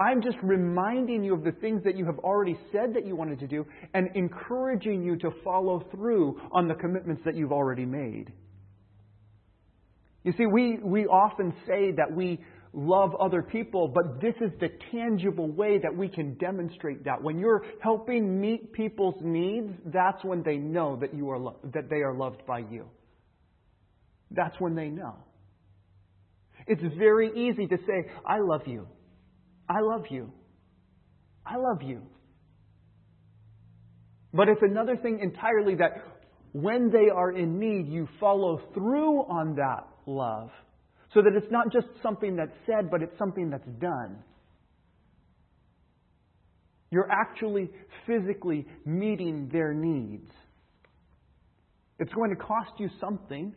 I'm 0.00 0.22
just 0.22 0.38
reminding 0.42 1.22
you 1.22 1.34
of 1.34 1.44
the 1.44 1.52
things 1.52 1.84
that 1.84 1.94
you 1.94 2.06
have 2.06 2.18
already 2.20 2.58
said 2.72 2.94
that 2.94 3.06
you 3.06 3.14
wanted 3.14 3.38
to 3.40 3.46
do 3.46 3.66
and 3.92 4.08
encouraging 4.14 5.02
you 5.02 5.16
to 5.18 5.30
follow 5.44 5.86
through 5.90 6.40
on 6.52 6.68
the 6.68 6.74
commitments 6.74 7.22
that 7.26 7.36
you've 7.36 7.52
already 7.52 7.84
made. 7.84 8.32
You 10.24 10.32
see, 10.38 10.46
we, 10.46 10.78
we 10.82 11.04
often 11.04 11.52
say 11.66 11.92
that 11.92 12.10
we 12.14 12.40
love 12.72 13.14
other 13.20 13.42
people, 13.42 13.88
but 13.88 14.20
this 14.22 14.34
is 14.40 14.50
the 14.60 14.68
tangible 14.90 15.48
way 15.48 15.78
that 15.78 15.94
we 15.94 16.08
can 16.08 16.34
demonstrate 16.34 17.04
that. 17.04 17.22
When 17.22 17.38
you're 17.38 17.64
helping 17.82 18.40
meet 18.40 18.72
people's 18.72 19.16
needs, 19.20 19.72
that's 19.86 20.24
when 20.24 20.42
they 20.42 20.56
know 20.56 20.96
that 20.96 21.14
you 21.14 21.30
are 21.30 21.38
lo- 21.38 21.58
that 21.74 21.90
they 21.90 21.96
are 21.96 22.14
loved 22.14 22.46
by 22.46 22.60
you. 22.60 22.86
That's 24.30 24.54
when 24.60 24.74
they 24.74 24.88
know. 24.88 25.16
It's 26.66 26.82
very 26.96 27.30
easy 27.48 27.66
to 27.66 27.76
say, 27.78 28.10
"I 28.24 28.38
love 28.38 28.66
you. 28.66 28.86
I 29.70 29.80
love 29.80 30.06
you. 30.10 30.32
I 31.46 31.56
love 31.56 31.82
you." 31.82 32.02
But 34.34 34.48
it's 34.48 34.62
another 34.62 34.96
thing 34.96 35.20
entirely 35.20 35.76
that 35.76 36.04
when 36.52 36.90
they 36.90 37.08
are 37.08 37.30
in 37.30 37.58
need, 37.58 37.88
you 37.88 38.08
follow 38.18 38.58
through 38.74 39.20
on 39.22 39.54
that 39.56 39.86
love 40.06 40.50
so 41.14 41.22
that 41.22 41.32
it's 41.36 41.50
not 41.50 41.72
just 41.72 41.86
something 42.02 42.36
that's 42.36 42.56
said, 42.66 42.90
but 42.90 43.02
it's 43.02 43.16
something 43.18 43.50
that's 43.50 43.68
done. 43.80 44.22
You're 46.90 47.10
actually 47.10 47.70
physically 48.06 48.66
meeting 48.84 49.48
their 49.52 49.72
needs. 49.72 50.30
It's 51.98 52.12
going 52.12 52.30
to 52.30 52.36
cost 52.36 52.72
you 52.78 52.88
something. 53.00 53.54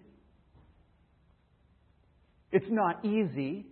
It's 2.51 2.69
not 2.69 3.03
easy. 3.03 3.65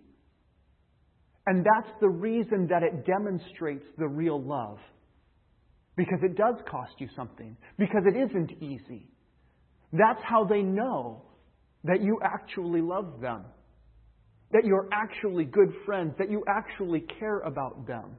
And 1.46 1.64
that's 1.64 1.92
the 2.00 2.08
reason 2.08 2.68
that 2.70 2.82
it 2.82 3.04
demonstrates 3.04 3.84
the 3.98 4.06
real 4.06 4.40
love. 4.40 4.78
Because 5.96 6.20
it 6.22 6.36
does 6.36 6.54
cost 6.70 6.92
you 6.98 7.08
something. 7.16 7.56
Because 7.78 8.02
it 8.06 8.16
isn't 8.16 8.62
easy. 8.62 9.08
That's 9.92 10.22
how 10.22 10.44
they 10.44 10.62
know 10.62 11.22
that 11.84 12.02
you 12.02 12.20
actually 12.22 12.80
love 12.80 13.20
them 13.20 13.44
that 14.52 14.64
you're 14.64 14.88
actually 14.92 15.44
good 15.44 15.72
friends, 15.84 16.14
that 16.18 16.30
you 16.30 16.44
actually 16.46 17.04
care 17.18 17.40
about 17.40 17.86
them. 17.86 18.16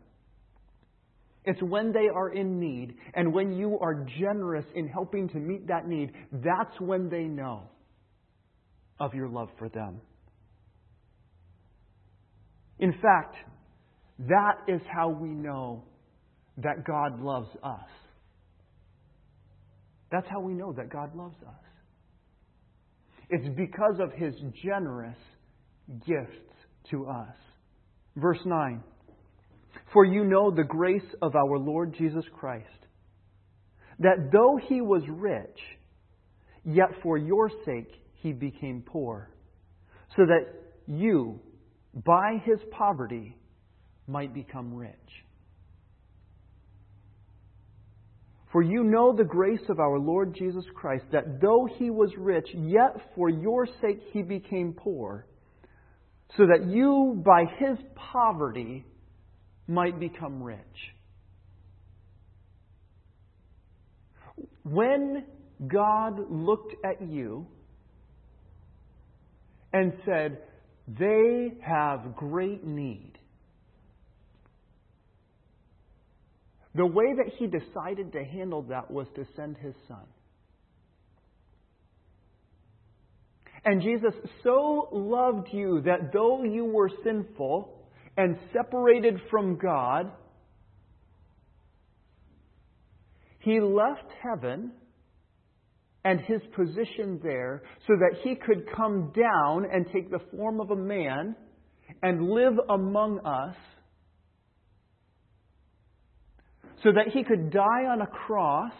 It's 1.45 1.61
when 1.61 1.91
they 1.91 2.07
are 2.13 2.29
in 2.29 2.59
need 2.59 2.95
and 3.13 3.33
when 3.33 3.53
you 3.53 3.77
are 3.79 4.05
generous 4.19 4.65
in 4.75 4.87
helping 4.87 5.29
to 5.29 5.37
meet 5.37 5.67
that 5.67 5.87
need, 5.87 6.11
that's 6.31 6.79
when 6.79 7.09
they 7.09 7.23
know 7.23 7.63
of 8.99 9.13
your 9.13 9.27
love 9.27 9.49
for 9.59 9.69
them. 9.69 9.99
In 12.83 12.91
fact, 13.01 13.37
that 14.27 14.55
is 14.67 14.81
how 14.93 15.07
we 15.07 15.29
know 15.29 15.85
that 16.57 16.83
God 16.85 17.21
loves 17.21 17.47
us. 17.63 17.87
That's 20.11 20.27
how 20.29 20.41
we 20.41 20.53
know 20.53 20.73
that 20.73 20.89
God 20.89 21.15
loves 21.15 21.37
us. 21.47 21.63
It's 23.29 23.47
because 23.55 24.01
of 24.01 24.11
his 24.11 24.33
generous 24.61 25.15
gifts 26.05 26.35
to 26.91 27.05
us. 27.05 27.33
Verse 28.17 28.41
9 28.43 28.83
For 29.93 30.03
you 30.03 30.25
know 30.25 30.51
the 30.51 30.65
grace 30.65 31.09
of 31.21 31.37
our 31.37 31.57
Lord 31.57 31.95
Jesus 31.97 32.25
Christ, 32.37 32.67
that 33.99 34.29
though 34.33 34.59
he 34.61 34.81
was 34.81 35.03
rich, 35.07 35.57
yet 36.65 36.89
for 37.01 37.17
your 37.17 37.49
sake 37.65 37.93
he 38.15 38.33
became 38.33 38.83
poor, 38.85 39.29
so 40.17 40.25
that 40.25 40.47
you, 40.85 41.39
by 41.93 42.41
his 42.43 42.59
poverty, 42.71 43.37
might 44.07 44.33
become 44.33 44.73
rich. 44.73 44.93
For 48.51 48.61
you 48.61 48.83
know 48.83 49.15
the 49.15 49.23
grace 49.23 49.63
of 49.69 49.79
our 49.79 49.97
Lord 49.97 50.35
Jesus 50.35 50.65
Christ, 50.75 51.05
that 51.11 51.41
though 51.41 51.67
he 51.77 51.89
was 51.89 52.11
rich, 52.17 52.47
yet 52.53 52.95
for 53.15 53.29
your 53.29 53.65
sake 53.81 53.99
he 54.11 54.21
became 54.21 54.73
poor 54.73 55.25
so 56.37 56.47
that 56.47 56.67
you, 56.67 57.21
by 57.23 57.45
his 57.59 57.77
poverty, 57.95 58.85
might 59.67 59.99
become 59.99 60.41
rich. 60.41 60.59
When 64.63 65.25
God 65.67 66.19
looked 66.29 66.75
at 66.83 67.07
you 67.07 67.45
and 69.71 69.93
said, 70.05 70.39
They 70.87 71.53
have 71.61 72.15
great 72.15 72.65
need, 72.65 73.13
the 76.75 76.85
way 76.85 77.13
that 77.15 77.33
he 77.37 77.47
decided 77.47 78.11
to 78.13 78.23
handle 78.23 78.63
that 78.63 78.91
was 78.91 79.07
to 79.15 79.25
send 79.35 79.57
his 79.57 79.75
son. 79.87 80.05
And 83.65 83.81
Jesus 83.81 84.13
so 84.43 84.89
loved 84.91 85.47
you 85.53 85.81
that 85.85 86.11
though 86.11 86.43
you 86.43 86.65
were 86.65 86.89
sinful 87.03 87.73
and 88.17 88.37
separated 88.51 89.21
from 89.31 89.57
God, 89.57 90.11
he 93.39 93.61
left 93.61 94.11
heaven 94.21 94.73
and 96.05 96.19
his 96.21 96.41
position 96.55 97.19
there 97.23 97.63
so 97.87 97.93
that 97.95 98.19
he 98.23 98.35
could 98.35 98.65
come 98.75 99.11
down 99.15 99.65
and 99.71 99.85
take 99.93 100.11
the 100.11 100.19
form 100.35 100.59
of 100.59 100.71
a 100.71 100.75
man 100.75 101.35
and 102.01 102.29
live 102.29 102.53
among 102.69 103.19
us 103.19 103.55
so 106.83 106.91
that 106.91 107.13
he 107.13 107.23
could 107.23 107.51
die 107.51 107.85
on 107.89 108.01
a 108.01 108.07
cross 108.07 108.73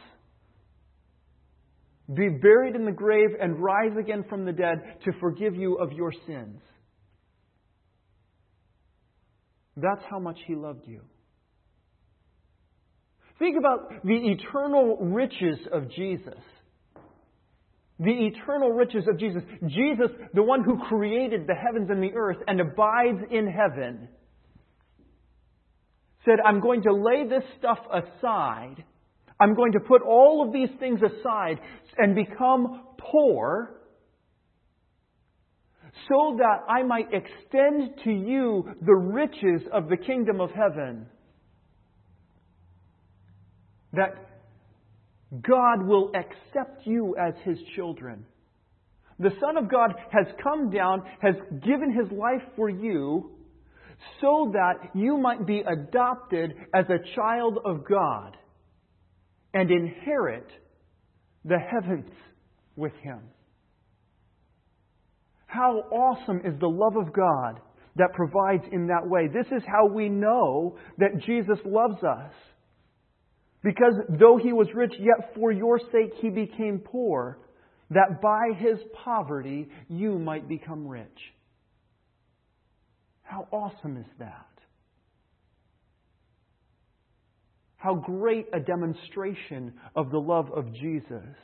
be 2.14 2.28
buried 2.28 2.76
in 2.76 2.86
the 2.86 2.92
grave, 2.92 3.30
and 3.40 3.58
rise 3.60 3.96
again 3.98 4.26
from 4.28 4.46
the 4.46 4.52
dead 4.52 4.82
to 5.06 5.12
forgive 5.20 5.56
you 5.56 5.76
of 5.76 5.94
your 5.94 6.12
sins. 6.28 6.60
That's 9.78 10.02
how 10.10 10.20
much 10.20 10.38
He 10.46 10.56
loved 10.56 10.86
you. 10.86 11.02
Think 13.40 13.58
about 13.58 14.04
the 14.04 14.14
eternal 14.14 14.98
riches 14.98 15.60
of 15.72 15.90
Jesus. 15.92 16.40
The 18.00 18.12
eternal 18.12 18.72
riches 18.72 19.06
of 19.08 19.20
Jesus. 19.20 19.44
Jesus, 19.68 20.10
the 20.34 20.44
one 20.44 20.64
who 20.64 20.80
created 20.90 21.48
the 21.48 21.56
heavens 21.56 21.90
and 21.90 22.02
the 22.02 22.14
earth 22.16 22.38
and 22.48 22.60
abides 22.60 23.24
in 23.32 23.48
heaven, 23.48 24.08
said, 26.26 26.40
I'm 26.44 26.60
going 26.60 26.84
to 26.84 26.94
lay 26.94 27.28
this 27.28 27.44
stuff 27.60 27.80
aside 27.92 28.84
I'm 29.44 29.56
going 29.56 29.74
to 29.74 29.80
put 29.80 30.02
all 30.02 30.46
of 30.46 30.54
these 30.54 30.70
things 30.80 31.00
aside 31.02 31.60
and 31.98 32.16
become 32.16 32.84
poor 32.98 33.76
so 36.08 36.38
that 36.38 36.64
I 36.70 36.84
might 36.84 37.08
extend 37.12 37.92
to 38.04 38.12
you 38.12 38.70
the 38.82 38.96
riches 38.96 39.62
of 39.72 39.90
the 39.90 39.98
kingdom 39.98 40.40
of 40.40 40.50
heaven. 40.52 41.08
That 43.94 44.16
God 45.42 45.86
will 45.86 46.12
accept 46.16 46.86
you 46.86 47.16
as 47.20 47.34
His 47.44 47.58
children. 47.76 48.26
The 49.20 49.32
Son 49.40 49.58
of 49.58 49.70
God 49.70 49.94
has 50.12 50.28
come 50.44 50.70
down, 50.70 51.04
has 51.22 51.36
given 51.64 51.94
His 51.94 52.12
life 52.12 52.42
for 52.56 52.70
you, 52.70 53.32
so 54.22 54.52
that 54.54 54.90
you 54.94 55.18
might 55.18 55.46
be 55.46 55.62
adopted 55.62 56.54
as 56.74 56.86
a 56.90 57.16
child 57.16 57.60
of 57.66 57.88
God 57.88 58.36
and 59.54 59.70
inherit 59.70 60.48
the 61.46 61.58
heavens 61.60 62.10
with 62.76 62.94
him. 63.02 63.20
How 65.46 65.84
awesome 65.92 66.42
is 66.44 66.60
the 66.60 66.68
love 66.68 66.96
of 66.96 67.14
God 67.14 67.60
that 67.96 68.14
provides 68.14 68.64
in 68.72 68.88
that 68.88 69.08
way. 69.08 69.28
This 69.28 69.46
is 69.56 69.62
how 69.68 69.86
we 69.86 70.10
know 70.10 70.78
that 70.98 71.20
Jesus 71.26 71.60
loves 71.64 72.04
us. 72.04 72.34
Because 73.64 73.94
though 74.20 74.38
he 74.38 74.52
was 74.52 74.68
rich, 74.76 74.94
yet 75.00 75.34
for 75.36 75.52
your 75.52 75.80
sake 75.80 76.14
he 76.22 76.30
became 76.30 76.80
poor, 76.80 77.40
that 77.90 78.22
by 78.22 78.50
his 78.58 78.78
poverty 79.04 79.70
you 79.88 80.20
might 80.20 80.50
become 80.50 80.88
rich. 80.88 81.08
How 83.24 83.48
awesome 83.52 83.98
is 83.98 84.06
that? 84.20 84.48
How 87.78 87.96
great 87.96 88.48
a 88.54 88.60
demonstration 88.60 89.74
of 89.96 90.12
the 90.12 90.20
love 90.20 90.50
of 90.56 90.74
Jesus. 90.74 91.36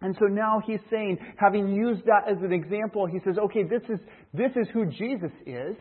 And 0.00 0.14
so 0.18 0.26
now 0.26 0.60
he's 0.66 0.80
saying, 0.90 1.18
having 1.36 1.74
used 1.74 2.02
that 2.06 2.30
as 2.30 2.36
an 2.42 2.52
example, 2.52 3.06
he 3.06 3.18
says, 3.24 3.36
okay, 3.38 3.62
this 3.62 3.82
is, 3.88 3.98
this 4.32 4.50
is 4.56 4.66
who 4.72 4.86
Jesus 4.86 5.32
is. 5.46 5.76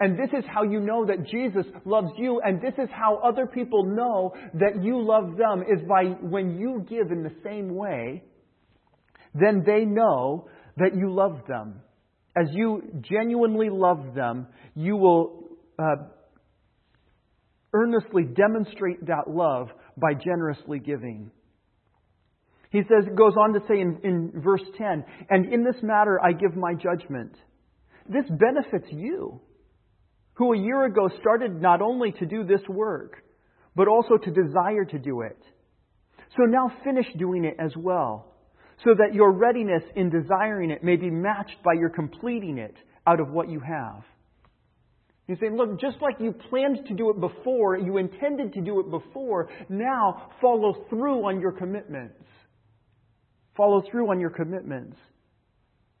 And 0.00 0.18
this 0.18 0.30
is 0.36 0.44
how 0.48 0.62
you 0.62 0.80
know 0.80 1.04
that 1.04 1.26
Jesus 1.26 1.66
loves 1.84 2.08
you, 2.16 2.40
and 2.42 2.60
this 2.60 2.72
is 2.78 2.88
how 2.90 3.16
other 3.16 3.46
people 3.46 3.84
know 3.84 4.34
that 4.54 4.82
you 4.82 4.98
love 4.98 5.36
them, 5.36 5.62
is 5.62 5.86
by 5.86 6.04
when 6.26 6.58
you 6.58 6.86
give 6.88 7.12
in 7.12 7.22
the 7.22 7.34
same 7.44 7.74
way, 7.74 8.24
then 9.34 9.62
they 9.64 9.84
know 9.84 10.48
that 10.78 10.96
you 10.96 11.12
love 11.12 11.40
them. 11.46 11.82
As 12.34 12.46
you 12.52 12.82
genuinely 13.02 13.68
love 13.68 14.14
them, 14.14 14.46
you 14.74 14.96
will 14.96 15.50
uh, 15.78 15.96
earnestly 17.74 18.24
demonstrate 18.24 19.06
that 19.06 19.28
love 19.28 19.68
by 19.98 20.14
generously 20.14 20.78
giving. 20.78 21.30
He 22.70 22.82
says, 22.82 23.04
goes 23.16 23.34
on 23.38 23.52
to 23.52 23.60
say 23.68 23.80
in, 23.80 23.98
in 24.02 24.40
verse 24.42 24.62
10, 24.78 25.04
and 25.28 25.52
in 25.52 25.62
this 25.64 25.82
matter 25.82 26.18
I 26.24 26.32
give 26.32 26.56
my 26.56 26.72
judgment. 26.72 27.36
This 28.08 28.24
benefits 28.30 28.86
you, 28.90 29.40
who 30.40 30.54
a 30.54 30.58
year 30.58 30.86
ago 30.86 31.10
started 31.20 31.60
not 31.60 31.82
only 31.82 32.12
to 32.12 32.24
do 32.24 32.44
this 32.44 32.62
work, 32.66 33.22
but 33.76 33.88
also 33.88 34.16
to 34.16 34.30
desire 34.30 34.86
to 34.86 34.98
do 34.98 35.20
it. 35.20 35.36
So 36.34 36.44
now 36.44 36.72
finish 36.82 37.04
doing 37.18 37.44
it 37.44 37.56
as 37.58 37.72
well, 37.76 38.32
so 38.82 38.94
that 38.96 39.14
your 39.14 39.32
readiness 39.32 39.82
in 39.96 40.08
desiring 40.08 40.70
it 40.70 40.82
may 40.82 40.96
be 40.96 41.10
matched 41.10 41.62
by 41.62 41.74
your 41.74 41.90
completing 41.90 42.56
it 42.56 42.74
out 43.06 43.20
of 43.20 43.28
what 43.28 43.50
you 43.50 43.60
have. 43.60 44.02
He's 45.26 45.36
saying, 45.40 45.58
look, 45.58 45.78
just 45.78 45.98
like 46.00 46.14
you 46.18 46.32
planned 46.48 46.86
to 46.88 46.94
do 46.94 47.10
it 47.10 47.20
before, 47.20 47.76
you 47.76 47.98
intended 47.98 48.54
to 48.54 48.62
do 48.62 48.80
it 48.80 48.90
before, 48.90 49.50
now 49.68 50.30
follow 50.40 50.86
through 50.88 51.26
on 51.28 51.38
your 51.38 51.52
commitments. 51.52 52.24
Follow 53.58 53.82
through 53.90 54.10
on 54.10 54.20
your 54.20 54.30
commitments. 54.30 54.96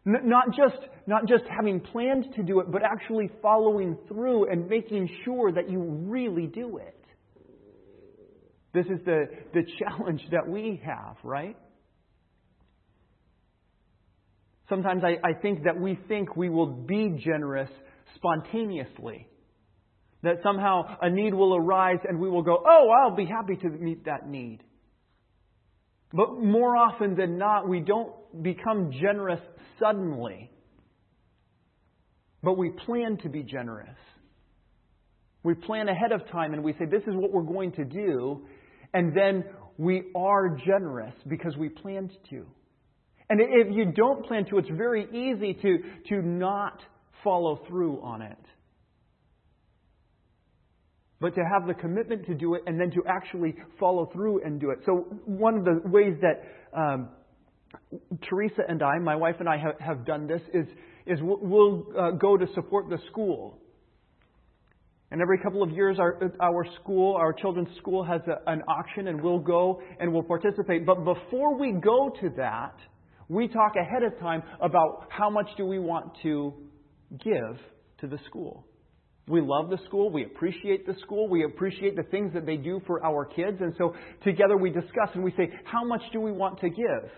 Not 0.04 0.46
just, 0.56 0.82
not 1.06 1.26
just 1.28 1.44
having 1.54 1.80
planned 1.80 2.26
to 2.34 2.42
do 2.42 2.60
it, 2.60 2.72
but 2.72 2.82
actually 2.82 3.30
following 3.42 3.98
through 4.08 4.50
and 4.50 4.66
making 4.66 5.10
sure 5.24 5.52
that 5.52 5.70
you 5.70 5.80
really 5.80 6.46
do 6.46 6.78
it. 6.78 6.96
This 8.72 8.86
is 8.86 9.04
the, 9.04 9.26
the 9.52 9.62
challenge 9.78 10.22
that 10.30 10.48
we 10.48 10.80
have, 10.84 11.16
right? 11.22 11.56
Sometimes 14.70 15.02
I, 15.04 15.16
I 15.28 15.34
think 15.34 15.64
that 15.64 15.78
we 15.78 15.98
think 16.08 16.36
we 16.36 16.48
will 16.48 16.72
be 16.72 17.20
generous 17.22 17.70
spontaneously. 18.14 19.26
That 20.22 20.36
somehow 20.42 20.96
a 21.02 21.10
need 21.10 21.34
will 21.34 21.56
arise 21.56 21.98
and 22.08 22.20
we 22.20 22.30
will 22.30 22.42
go, 22.42 22.62
oh, 22.64 22.88
I'll 22.90 23.16
be 23.16 23.26
happy 23.26 23.56
to 23.56 23.68
meet 23.68 24.04
that 24.04 24.28
need. 24.28 24.60
But 26.12 26.42
more 26.42 26.76
often 26.76 27.14
than 27.14 27.38
not, 27.38 27.68
we 27.68 27.80
don't 27.80 28.12
become 28.42 28.90
generous 29.00 29.40
suddenly. 29.78 30.50
But 32.42 32.58
we 32.58 32.70
plan 32.70 33.18
to 33.18 33.28
be 33.28 33.42
generous. 33.42 33.96
We 35.42 35.54
plan 35.54 35.88
ahead 35.88 36.12
of 36.12 36.28
time 36.30 36.52
and 36.52 36.64
we 36.64 36.72
say, 36.72 36.84
this 36.90 37.02
is 37.02 37.14
what 37.14 37.32
we're 37.32 37.42
going 37.42 37.72
to 37.72 37.84
do. 37.84 38.42
And 38.92 39.16
then 39.16 39.44
we 39.78 40.04
are 40.14 40.56
generous 40.66 41.14
because 41.28 41.56
we 41.56 41.68
planned 41.68 42.10
to. 42.30 42.46
And 43.28 43.40
if 43.40 43.68
you 43.74 43.92
don't 43.92 44.26
plan 44.26 44.44
to, 44.46 44.58
it's 44.58 44.68
very 44.68 45.04
easy 45.12 45.54
to, 45.54 45.78
to 46.08 46.22
not 46.22 46.80
follow 47.22 47.60
through 47.68 48.00
on 48.02 48.22
it 48.22 48.38
but 51.20 51.34
to 51.34 51.42
have 51.42 51.66
the 51.66 51.74
commitment 51.74 52.26
to 52.26 52.34
do 52.34 52.54
it 52.54 52.62
and 52.66 52.80
then 52.80 52.90
to 52.90 53.02
actually 53.06 53.54
follow 53.78 54.06
through 54.12 54.42
and 54.42 54.60
do 54.60 54.70
it. 54.70 54.78
So, 54.86 55.06
one 55.26 55.58
of 55.58 55.64
the 55.64 55.80
ways 55.84 56.14
that 56.22 56.78
um, 56.78 57.10
Teresa 58.28 58.62
and 58.68 58.82
I, 58.82 58.98
my 58.98 59.16
wife 59.16 59.36
and 59.38 59.48
I, 59.48 59.58
have, 59.58 59.78
have 59.80 60.06
done 60.06 60.26
this 60.26 60.40
is, 60.54 60.66
is 61.06 61.18
we'll 61.22 61.86
uh, 61.98 62.10
go 62.12 62.36
to 62.36 62.46
support 62.54 62.88
the 62.88 62.98
school. 63.10 63.58
And 65.12 65.20
every 65.20 65.38
couple 65.38 65.62
of 65.62 65.70
years, 65.70 65.98
our, 65.98 66.32
our 66.40 66.64
school, 66.80 67.16
our 67.16 67.32
children's 67.32 67.76
school, 67.78 68.04
has 68.04 68.20
a, 68.28 68.50
an 68.50 68.62
auction, 68.68 69.08
and 69.08 69.20
we'll 69.20 69.40
go 69.40 69.82
and 69.98 70.12
we'll 70.12 70.22
participate. 70.22 70.86
But 70.86 71.04
before 71.04 71.58
we 71.58 71.72
go 71.72 72.12
to 72.20 72.30
that, 72.36 72.74
we 73.28 73.48
talk 73.48 73.74
ahead 73.76 74.02
of 74.04 74.18
time 74.20 74.42
about 74.60 75.08
how 75.08 75.28
much 75.28 75.48
do 75.56 75.66
we 75.66 75.78
want 75.78 76.12
to 76.22 76.54
give 77.12 77.58
to 78.00 78.06
the 78.06 78.18
school. 78.26 78.64
We 79.30 79.40
love 79.40 79.70
the 79.70 79.78
school. 79.86 80.10
We 80.10 80.24
appreciate 80.24 80.86
the 80.86 80.94
school. 81.02 81.28
We 81.28 81.44
appreciate 81.44 81.94
the 81.96 82.02
things 82.02 82.34
that 82.34 82.44
they 82.44 82.56
do 82.56 82.80
for 82.86 83.04
our 83.04 83.24
kids. 83.24 83.58
And 83.60 83.72
so 83.78 83.94
together 84.24 84.56
we 84.56 84.70
discuss 84.70 85.10
and 85.14 85.22
we 85.22 85.30
say, 85.36 85.50
how 85.64 85.84
much 85.84 86.02
do 86.12 86.20
we 86.20 86.32
want 86.32 86.58
to 86.60 86.68
give? 86.68 87.10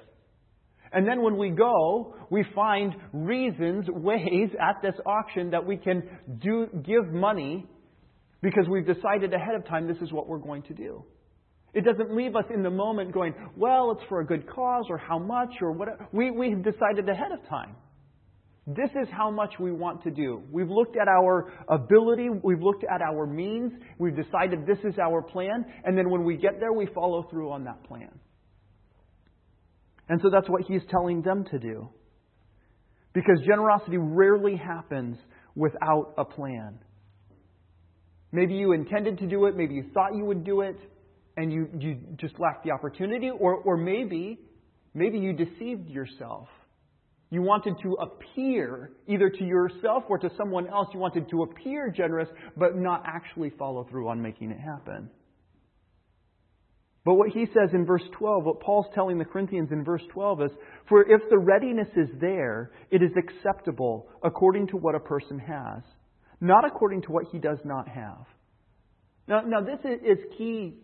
And 0.93 1.09
then 1.09 1.23
when 1.23 1.39
we 1.39 1.51
go, 1.51 2.15
we 2.31 2.45
find 2.55 2.95
reasons, 3.15 3.87
ways 3.89 4.51
at 4.61 4.83
this 4.83 4.95
auction 5.07 5.51
that 5.51 5.65
we 5.67 5.79
can 5.79 6.03
do, 6.39 6.67
give 6.85 7.11
money 7.13 7.67
because 8.43 8.67
we've 8.69 8.87
decided 8.87 9.33
ahead 9.33 9.55
of 9.55 9.67
time 9.67 9.89
this 9.89 10.03
is 10.03 10.13
what 10.13 10.29
we're 10.29 10.39
going 10.39 10.63
to 10.65 10.75
do. 10.75 11.03
It 11.73 11.87
doesn't 11.87 12.15
leave 12.15 12.37
us 12.37 12.45
in 12.53 12.63
the 12.63 12.71
moment 12.71 13.13
going, 13.13 13.35
well, 13.57 13.93
it's 13.93 14.07
for 14.11 14.21
a 14.21 14.27
good 14.27 14.47
cause 14.47 14.85
or 14.91 14.99
how 14.99 15.19
much 15.19 15.55
or 15.63 15.73
whatever. 15.73 16.07
We, 16.13 16.31
we've 16.31 16.63
decided 16.63 17.09
ahead 17.09 17.33
of 17.33 17.49
time. 17.49 17.75
This 18.67 18.91
is 18.91 19.09
how 19.11 19.31
much 19.31 19.55
we 19.59 19.73
want 19.73 20.05
to 20.05 20.11
do. 20.11 20.41
We've 20.53 20.71
looked 20.71 20.97
at 20.97 21.09
our 21.09 21.53
ability, 21.69 22.29
we've 22.45 22.63
looked 22.63 22.85
at 22.85 23.03
our 23.03 23.27
means, 23.27 23.73
we've 23.99 24.15
decided 24.15 24.67
this 24.67 24.79
is 24.85 24.99
our 25.01 25.21
plan, 25.21 25.65
and 25.85 25.99
then 25.99 26.11
when 26.11 26.25
we 26.25 26.37
get 26.37 26.61
there, 26.61 26.73
we 26.73 26.87
follow 26.95 27.27
through 27.29 27.51
on 27.51 27.65
that 27.65 27.83
plan. 27.85 28.11
And 30.09 30.21
so 30.23 30.31
that's 30.31 30.49
what 30.49 30.63
he's 30.63 30.83
telling 30.91 31.23
them 31.23 31.45
to 31.51 31.59
do. 31.59 31.89
Because 33.13 33.41
generosity 33.45 33.97
rarely 33.99 34.57
happens 34.57 35.17
without 35.57 36.15
a 36.17 36.25
plan. 36.25 36.79
Maybe 38.31 38.55
you 38.55 38.73
intended 38.73 39.19
to 39.19 39.27
do 39.27 39.47
it, 39.47 39.57
maybe 39.57 39.75
you 39.75 39.87
thought 39.93 40.15
you 40.15 40.25
would 40.25 40.45
do 40.45 40.61
it, 40.61 40.77
and 41.37 41.53
you, 41.53 41.69
you 41.79 41.99
just 42.17 42.39
lacked 42.39 42.65
the 42.65 42.71
opportunity, 42.71 43.29
or, 43.29 43.57
or 43.57 43.77
maybe, 43.77 44.39
maybe 44.95 45.19
you 45.19 45.33
deceived 45.33 45.89
yourself 45.89 46.47
you 47.33 47.41
wanted 47.41 47.77
to 47.83 47.95
appear, 47.95 48.91
either 49.09 49.31
to 49.31 49.43
yourself 49.43 50.05
or 50.11 50.19
to 50.19 50.31
someone 50.37 50.69
else, 50.69 50.89
you 50.93 51.01
wanted 51.01 51.31
to 51.31 51.45
appear 51.45 51.89
generous, 51.91 52.29
but 52.59 52.77
not 52.77 53.05
actually 53.07 53.49
follow 53.59 53.85
through 53.91 54.11
on 54.11 54.21
making 54.21 54.51
it 54.51 54.61
happen. 54.61 55.09
But 57.07 57.15
what 57.15 57.31
he 57.31 57.47
says 57.47 57.71
in 57.73 57.87
verse 57.87 58.03
12, 58.19 58.45
what 58.45 58.61
Paul's 58.61 58.85
telling 58.95 59.17
the 59.17 59.25
Corinthians 59.25 59.71
in 59.73 59.83
verse 59.83 60.03
12 60.13 60.43
is 60.43 60.51
For 60.91 61.11
if 61.11 61.23
the 61.31 61.39
readiness 61.39 61.89
is 61.97 62.11
there, 62.21 62.71
it 62.91 63.03
is 63.03 63.13
acceptable 63.17 64.11
according 64.23 64.67
to 64.67 64.77
what 64.77 64.95
a 64.95 65.01
person 65.01 65.39
has, 65.39 65.83
not 66.43 66.67
according 66.67 67.01
to 67.03 67.13
what 67.13 67.25
he 67.33 67.39
does 67.39 67.59
not 67.65 67.89
have. 67.89 68.27
Now, 69.27 69.41
now 69.41 69.63
this 69.63 69.79
is 69.85 70.19
key 70.37 70.75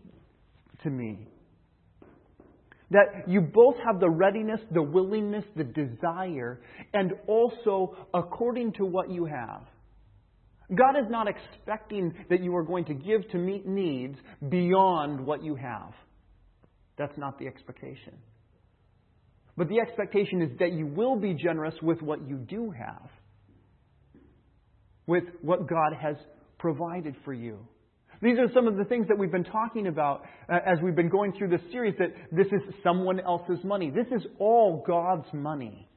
to 0.82 0.88
me. 0.88 1.28
That 2.90 3.28
you 3.28 3.42
both 3.42 3.76
have 3.84 4.00
the 4.00 4.08
readiness, 4.08 4.60
the 4.72 4.82
willingness, 4.82 5.44
the 5.56 5.64
desire, 5.64 6.60
and 6.94 7.12
also 7.26 7.96
according 8.14 8.72
to 8.74 8.86
what 8.86 9.10
you 9.10 9.26
have. 9.26 9.62
God 10.74 10.98
is 10.98 11.10
not 11.10 11.26
expecting 11.28 12.14
that 12.28 12.42
you 12.42 12.54
are 12.56 12.62
going 12.62 12.84
to 12.86 12.94
give 12.94 13.28
to 13.30 13.38
meet 13.38 13.66
needs 13.66 14.18
beyond 14.48 15.24
what 15.24 15.42
you 15.42 15.54
have. 15.54 15.92
That's 16.98 17.16
not 17.16 17.38
the 17.38 17.46
expectation. 17.46 18.14
But 19.56 19.68
the 19.68 19.80
expectation 19.80 20.42
is 20.42 20.58
that 20.58 20.72
you 20.72 20.86
will 20.86 21.16
be 21.16 21.34
generous 21.34 21.74
with 21.82 22.00
what 22.02 22.26
you 22.28 22.36
do 22.36 22.70
have, 22.70 23.10
with 25.06 25.24
what 25.42 25.68
God 25.68 25.94
has 26.00 26.16
provided 26.58 27.16
for 27.24 27.32
you. 27.32 27.58
These 28.20 28.38
are 28.38 28.52
some 28.52 28.66
of 28.66 28.76
the 28.76 28.84
things 28.84 29.06
that 29.08 29.16
we've 29.16 29.30
been 29.30 29.44
talking 29.44 29.86
about 29.86 30.22
uh, 30.52 30.58
as 30.66 30.78
we've 30.82 30.96
been 30.96 31.08
going 31.08 31.32
through 31.32 31.50
this 31.50 31.60
series 31.70 31.94
that 31.98 32.08
this 32.32 32.46
is 32.48 32.74
someone 32.82 33.20
else's 33.20 33.62
money. 33.62 33.90
This 33.90 34.08
is 34.08 34.26
all 34.38 34.82
God's 34.86 35.26
money. 35.32 35.88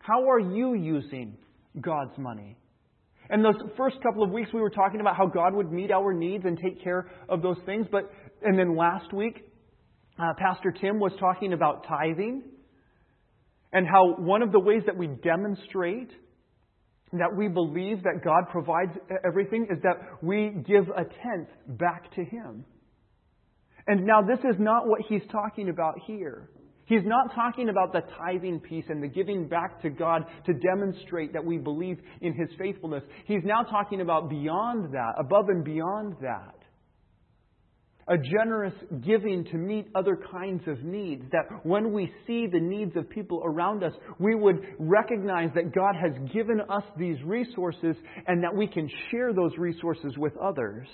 How 0.00 0.28
are 0.28 0.40
you 0.40 0.74
using 0.74 1.36
God's 1.80 2.18
money? 2.18 2.56
And 3.28 3.44
those 3.44 3.54
first 3.76 3.96
couple 4.02 4.24
of 4.24 4.30
weeks 4.30 4.50
we 4.52 4.60
were 4.60 4.70
talking 4.70 5.00
about 5.00 5.16
how 5.16 5.26
God 5.26 5.54
would 5.54 5.70
meet 5.70 5.92
our 5.92 6.12
needs 6.12 6.44
and 6.44 6.58
take 6.58 6.82
care 6.82 7.08
of 7.28 7.42
those 7.42 7.58
things. 7.64 7.86
But 7.92 8.10
and 8.42 8.58
then 8.58 8.76
last 8.76 9.12
week, 9.12 9.44
uh, 10.18 10.32
Pastor 10.36 10.72
Tim 10.72 10.98
was 10.98 11.12
talking 11.20 11.52
about 11.52 11.86
tithing 11.86 12.42
and 13.72 13.86
how 13.86 14.16
one 14.16 14.42
of 14.42 14.50
the 14.50 14.58
ways 14.58 14.82
that 14.86 14.96
we 14.96 15.06
demonstrate 15.06 16.10
that 17.12 17.34
we 17.34 17.48
believe 17.48 18.02
that 18.04 18.22
God 18.24 18.44
provides 18.50 18.92
everything 19.24 19.66
is 19.70 19.78
that 19.82 20.22
we 20.22 20.50
give 20.66 20.88
a 20.88 21.04
tenth 21.04 21.48
back 21.66 22.12
to 22.14 22.24
Him. 22.24 22.64
And 23.86 24.04
now, 24.04 24.22
this 24.22 24.38
is 24.40 24.56
not 24.58 24.86
what 24.86 25.00
he's 25.08 25.22
talking 25.32 25.68
about 25.68 25.94
here. 26.06 26.50
He's 26.84 27.04
not 27.04 27.34
talking 27.34 27.68
about 27.68 27.92
the 27.92 28.02
tithing 28.18 28.60
piece 28.60 28.84
and 28.88 29.02
the 29.02 29.08
giving 29.08 29.48
back 29.48 29.80
to 29.82 29.90
God 29.90 30.24
to 30.46 30.52
demonstrate 30.52 31.32
that 31.32 31.44
we 31.44 31.56
believe 31.56 31.98
in 32.20 32.34
His 32.34 32.48
faithfulness. 32.58 33.02
He's 33.26 33.42
now 33.44 33.62
talking 33.62 34.00
about 34.00 34.28
beyond 34.28 34.92
that, 34.92 35.14
above 35.18 35.48
and 35.48 35.64
beyond 35.64 36.16
that. 36.20 36.59
A 38.10 38.18
generous 38.18 38.74
giving 39.06 39.44
to 39.44 39.56
meet 39.56 39.86
other 39.94 40.18
kinds 40.32 40.62
of 40.66 40.82
needs. 40.82 41.22
That 41.30 41.64
when 41.64 41.92
we 41.92 42.12
see 42.26 42.48
the 42.52 42.60
needs 42.60 42.96
of 42.96 43.08
people 43.08 43.40
around 43.44 43.84
us, 43.84 43.92
we 44.18 44.34
would 44.34 44.66
recognize 44.78 45.50
that 45.54 45.72
God 45.72 45.94
has 45.94 46.12
given 46.32 46.60
us 46.68 46.82
these 46.98 47.16
resources 47.24 47.94
and 48.26 48.42
that 48.42 48.54
we 48.54 48.66
can 48.66 48.90
share 49.10 49.32
those 49.32 49.52
resources 49.56 50.12
with 50.18 50.36
others 50.36 50.88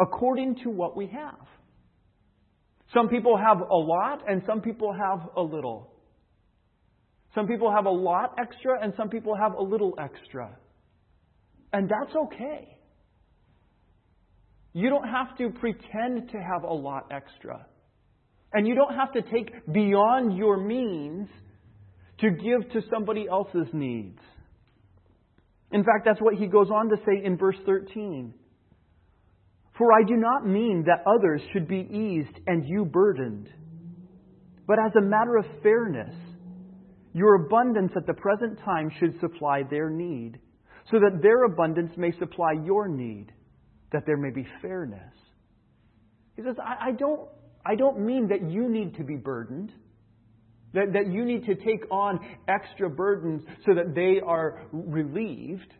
according 0.00 0.56
to 0.64 0.70
what 0.70 0.96
we 0.96 1.06
have. 1.08 1.46
Some 2.94 3.08
people 3.08 3.36
have 3.36 3.60
a 3.60 3.76
lot 3.76 4.22
and 4.26 4.42
some 4.46 4.62
people 4.62 4.94
have 4.94 5.28
a 5.36 5.42
little. 5.42 5.92
Some 7.34 7.46
people 7.46 7.70
have 7.70 7.84
a 7.84 7.90
lot 7.90 8.34
extra 8.38 8.82
and 8.82 8.94
some 8.96 9.10
people 9.10 9.36
have 9.36 9.52
a 9.52 9.62
little 9.62 9.94
extra. 10.00 10.56
And 11.72 11.86
that's 11.86 12.16
okay. 12.16 12.77
You 14.78 14.90
don't 14.90 15.08
have 15.08 15.36
to 15.38 15.50
pretend 15.58 16.30
to 16.30 16.38
have 16.38 16.62
a 16.62 16.72
lot 16.72 17.08
extra. 17.10 17.66
And 18.52 18.64
you 18.64 18.76
don't 18.76 18.94
have 18.94 19.12
to 19.14 19.22
take 19.22 19.50
beyond 19.72 20.36
your 20.36 20.56
means 20.56 21.28
to 22.20 22.30
give 22.30 22.70
to 22.70 22.88
somebody 22.88 23.26
else's 23.28 23.66
needs. 23.72 24.20
In 25.72 25.82
fact, 25.82 26.04
that's 26.04 26.20
what 26.20 26.36
he 26.36 26.46
goes 26.46 26.68
on 26.70 26.90
to 26.90 26.96
say 26.98 27.24
in 27.24 27.36
verse 27.36 27.56
13. 27.66 28.32
For 29.76 29.92
I 29.92 30.04
do 30.06 30.14
not 30.14 30.46
mean 30.46 30.84
that 30.86 31.02
others 31.10 31.42
should 31.52 31.66
be 31.66 31.80
eased 31.80 32.38
and 32.46 32.64
you 32.64 32.84
burdened, 32.84 33.48
but 34.68 34.78
as 34.78 34.92
a 34.96 35.02
matter 35.02 35.38
of 35.38 35.44
fairness, 35.60 36.14
your 37.14 37.46
abundance 37.46 37.90
at 37.96 38.06
the 38.06 38.14
present 38.14 38.60
time 38.64 38.92
should 39.00 39.18
supply 39.18 39.64
their 39.68 39.90
need, 39.90 40.38
so 40.88 41.00
that 41.00 41.20
their 41.20 41.46
abundance 41.46 41.90
may 41.96 42.12
supply 42.20 42.52
your 42.64 42.86
need, 42.86 43.32
that 43.92 44.04
there 44.06 44.16
may 44.16 44.30
be 44.30 44.46
fairness. 44.60 45.14
He 46.36 46.42
says, 46.42 46.56
I, 46.62 46.88
I 46.88 46.92
don't, 46.92 47.28
I 47.64 47.74
don't 47.74 48.00
mean 48.00 48.28
that 48.28 48.50
you 48.50 48.68
need 48.68 48.96
to 48.96 49.04
be 49.04 49.16
burdened. 49.16 49.72
That, 50.74 50.92
that 50.92 51.10
you 51.10 51.24
need 51.24 51.46
to 51.46 51.54
take 51.54 51.90
on 51.90 52.20
extra 52.46 52.90
burdens 52.90 53.42
so 53.64 53.74
that 53.74 53.94
they 53.94 54.20
are 54.24 54.60
relieved, 54.70 55.72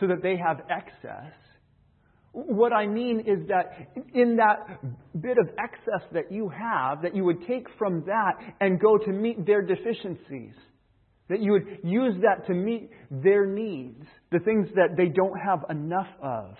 so 0.00 0.08
that 0.08 0.22
they 0.22 0.36
have 0.36 0.62
excess. 0.68 1.32
What 2.32 2.72
I 2.72 2.86
mean 2.86 3.20
is 3.20 3.46
that 3.48 3.90
in 4.14 4.36
that 4.36 4.80
bit 5.20 5.38
of 5.38 5.48
excess 5.56 6.06
that 6.12 6.32
you 6.32 6.48
have, 6.48 7.02
that 7.02 7.14
you 7.14 7.24
would 7.24 7.46
take 7.46 7.66
from 7.78 8.04
that 8.06 8.32
and 8.60 8.80
go 8.80 8.98
to 8.98 9.12
meet 9.12 9.46
their 9.46 9.62
deficiencies. 9.62 10.54
That 11.28 11.40
you 11.40 11.52
would 11.52 11.78
use 11.84 12.14
that 12.22 12.46
to 12.48 12.54
meet 12.54 12.90
their 13.10 13.46
needs, 13.46 14.04
the 14.32 14.40
things 14.40 14.68
that 14.74 14.96
they 14.96 15.08
don't 15.08 15.38
have 15.38 15.64
enough 15.70 16.08
of. 16.20 16.56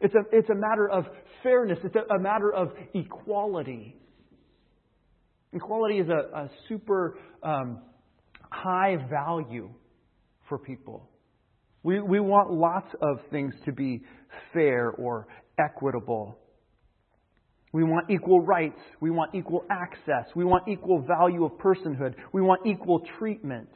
It's 0.00 0.14
a, 0.14 0.20
it's 0.32 0.48
a 0.48 0.54
matter 0.54 0.88
of 0.88 1.04
fairness, 1.42 1.78
it's 1.82 1.96
a, 1.96 2.14
a 2.14 2.18
matter 2.18 2.52
of 2.52 2.68
equality. 2.94 3.96
Equality 5.52 5.98
is 5.98 6.08
a, 6.08 6.36
a 6.36 6.50
super 6.68 7.18
um, 7.42 7.80
high 8.50 8.96
value 9.10 9.70
for 10.48 10.58
people. 10.58 11.08
We, 11.82 12.00
we 12.00 12.20
want 12.20 12.52
lots 12.52 12.88
of 13.00 13.18
things 13.30 13.54
to 13.64 13.72
be 13.72 14.02
fair 14.52 14.90
or 14.90 15.26
equitable. 15.58 16.38
We 17.72 17.84
want 17.84 18.10
equal 18.10 18.40
rights. 18.40 18.80
We 19.00 19.10
want 19.10 19.34
equal 19.34 19.64
access. 19.70 20.26
We 20.34 20.44
want 20.44 20.68
equal 20.68 21.04
value 21.06 21.44
of 21.44 21.52
personhood. 21.52 22.14
We 22.32 22.42
want 22.42 22.66
equal 22.66 23.02
treatment. 23.18 23.68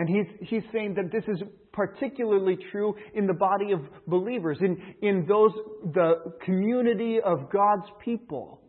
And 0.00 0.08
he's, 0.08 0.48
he's 0.48 0.62
saying 0.72 0.94
that 0.94 1.12
this 1.12 1.24
is 1.28 1.42
particularly 1.74 2.56
true 2.72 2.94
in 3.14 3.26
the 3.26 3.34
body 3.34 3.72
of 3.72 3.80
believers, 4.06 4.56
in, 4.62 4.78
in 5.02 5.26
those, 5.28 5.50
the 5.92 6.32
community 6.42 7.18
of 7.22 7.52
God's 7.52 7.84
people 8.02 8.62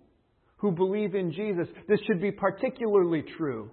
who 0.58 0.74
believe 0.74 1.16
in 1.16 1.32
Jesus. 1.32 1.70
This 1.88 2.02
should 2.06 2.20
be 2.20 2.34
particularly 2.34 3.24
true. 3.38 3.72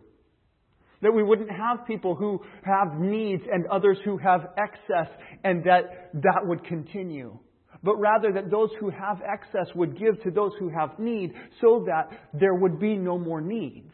That 1.02 1.10
we 1.10 1.24
wouldn't 1.24 1.50
have 1.50 1.84
people 1.84 2.14
who 2.14 2.44
have 2.62 3.00
needs 3.00 3.42
and 3.52 3.66
others 3.66 3.98
who 4.04 4.18
have 4.18 4.50
excess 4.56 5.12
and 5.42 5.64
that 5.64 6.12
that 6.14 6.42
would 6.44 6.62
continue. 6.64 7.40
But 7.82 7.96
rather 7.96 8.32
that 8.34 8.52
those 8.52 8.70
who 8.78 8.90
have 8.90 9.20
excess 9.20 9.74
would 9.74 9.98
give 9.98 10.22
to 10.22 10.30
those 10.30 10.52
who 10.60 10.68
have 10.68 10.96
need 11.00 11.32
so 11.60 11.84
that 11.88 12.16
there 12.32 12.54
would 12.54 12.78
be 12.78 12.94
no 12.94 13.18
more 13.18 13.40
needs. 13.40 13.90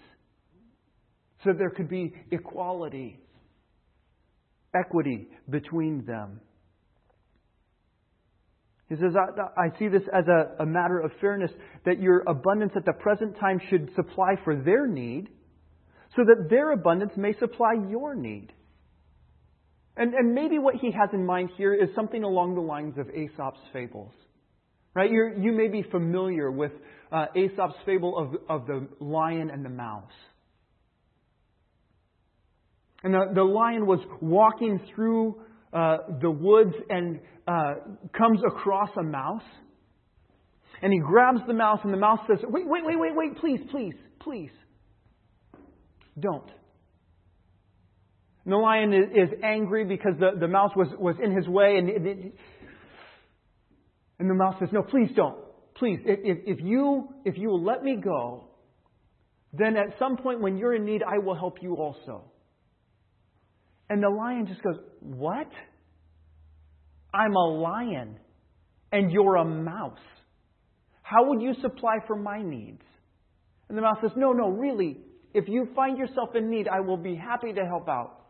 So 1.44 1.55
there 1.57 1.70
could 1.70 1.88
be 1.88 2.12
equality, 2.31 3.24
equity 4.75 5.29
between 5.49 6.05
them. 6.05 6.41
He 8.89 8.97
says, 8.97 9.15
I, 9.17 9.61
I 9.61 9.79
see 9.79 9.89
this 9.89 10.03
as 10.13 10.25
a, 10.29 10.63
a 10.63 10.67
matter 10.67 11.01
of 11.01 11.11
fairness 11.21 11.51
that 11.87 12.01
your 12.01 12.23
abundance 12.27 12.73
at 12.77 12.85
the 12.85 12.93
present 12.93 13.39
time 13.39 13.61
should 13.71 13.91
supply 13.97 14.35
for 14.45 14.55
their 14.57 14.87
need 14.87 15.29
so 16.17 16.23
that 16.25 16.49
their 16.51 16.73
abundance 16.73 17.13
may 17.17 17.33
supply 17.39 17.75
your 17.89 18.15
need. 18.15 18.53
And, 19.97 20.13
and 20.15 20.35
maybe 20.35 20.59
what 20.59 20.77
he 20.77 20.91
has 20.91 21.11
in 21.13 21.25
mind 21.25 21.51
here 21.57 21.73
is 21.73 21.89
something 21.95 22.23
along 22.23 22.55
the 22.55 22.61
lines 22.61 22.99
of 22.99 23.09
Aesop's 23.11 23.61
fables. 23.73 24.13
Right? 24.95 25.11
you 25.11 25.33
you 25.41 25.51
may 25.51 25.67
be 25.67 25.83
familiar 25.83 26.53
with 26.53 26.71
uh, 27.11 27.27
Aesop's 27.37 27.75
fable 27.85 28.17
of, 28.17 28.37
of 28.49 28.67
the 28.69 28.87
lion 29.01 29.51
and 29.51 29.65
the 29.65 29.69
mouse. 29.69 30.13
And 33.05 33.12
the, 33.12 33.27
the 33.35 33.43
lion 33.43 33.87
was 33.87 34.01
walking 34.21 34.81
through 34.95 35.37
uh, 35.75 35.99
the 36.23 36.31
woods 36.31 36.75
and 36.88 37.21
uh, 37.47 37.75
comes 38.17 38.40
across 38.47 38.88
a 38.99 39.03
mouse. 39.03 39.43
And 40.83 40.93
he 40.93 40.99
grabs 40.99 41.40
the 41.47 41.55
mouse, 41.55 41.81
and 41.85 41.93
the 41.93 41.99
mouse 41.99 42.21
says, 42.27 42.38
Wait, 42.43 42.64
wait, 42.67 42.85
wait, 42.85 42.99
wait, 42.99 43.12
wait, 43.14 43.38
please, 43.38 43.61
please, 43.71 43.95
please. 44.21 44.51
Don't. 46.19 46.51
And 48.45 48.53
the 48.53 48.57
lion 48.57 48.93
is 48.93 49.31
angry 49.43 49.85
because 49.85 50.12
the, 50.19 50.38
the 50.38 50.49
mouse 50.49 50.73
was, 50.75 50.88
was 50.99 51.17
in 51.23 51.35
his 51.35 51.47
way, 51.47 51.77
and, 51.79 51.88
it, 51.88 52.35
and 54.19 54.31
the 54.31 54.35
mouse 54.35 54.57
says, 54.59 54.69
No, 54.73 54.83
please 54.83 55.11
don't. 55.14 55.38
Please, 55.77 55.99
if, 56.05 56.59
if, 56.59 56.64
you, 56.64 57.09
if 57.25 57.37
you 57.37 57.49
will 57.49 57.64
let 57.64 57.83
me 57.83 57.97
go, 58.03 58.49
then 59.53 59.77
at 59.77 59.99
some 59.99 60.17
point 60.17 60.40
when 60.40 60.57
you're 60.57 60.75
in 60.75 60.85
need, 60.85 61.03
I 61.03 61.19
will 61.19 61.35
help 61.35 61.62
you 61.62 61.75
also. 61.75 62.31
And 63.90 64.03
the 64.03 64.09
lion 64.09 64.47
just 64.47 64.62
goes, 64.62 64.77
What? 65.01 65.49
I'm 67.12 67.35
a 67.35 67.61
lion, 67.61 68.18
and 68.90 69.11
you're 69.11 69.37
a 69.37 69.44
mouse. 69.44 69.99
How 71.03 71.29
would 71.29 71.42
you 71.42 71.55
supply 71.61 71.99
for 72.07 72.16
my 72.16 72.42
needs? 72.42 72.83
And 73.68 73.79
the 73.79 73.83
mouse 73.83 73.99
says, 74.03 74.12
No, 74.16 74.33
no, 74.33 74.49
really, 74.49 74.99
if 75.35 75.49
you 75.49 75.68
find 75.75 75.99
yourself 75.99 76.31
in 76.35 76.49
need, 76.49 76.68
I 76.68 76.81
will 76.81 76.97
be 76.97 77.16
happy 77.16 77.53
to 77.53 77.64
help 77.64 77.88
out. 77.88 78.25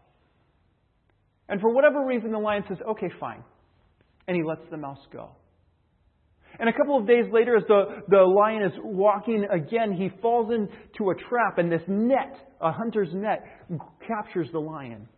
And 1.48 1.60
for 1.60 1.72
whatever 1.72 2.04
reason, 2.04 2.32
the 2.32 2.38
lion 2.38 2.64
says, 2.68 2.78
okay, 2.88 3.10
fine. 3.20 3.44
And 4.26 4.36
he 4.36 4.42
lets 4.42 4.62
the 4.70 4.78
mouse 4.78 4.98
go. 5.12 5.30
And 6.58 6.68
a 6.68 6.72
couple 6.72 6.96
of 6.96 7.06
days 7.06 7.24
later, 7.32 7.56
as 7.56 7.64
the, 7.68 8.02
the 8.08 8.22
lion 8.22 8.62
is 8.62 8.72
walking 8.82 9.46
again, 9.52 9.92
he 9.92 10.08
falls 10.22 10.50
into 10.52 11.10
a 11.10 11.14
trap, 11.28 11.58
and 11.58 11.70
this 11.70 11.82
net, 11.88 12.36
a 12.60 12.72
hunter's 12.72 13.08
net, 13.12 13.44
captures 14.06 14.48
the 14.52 14.60
lion. 14.60 15.08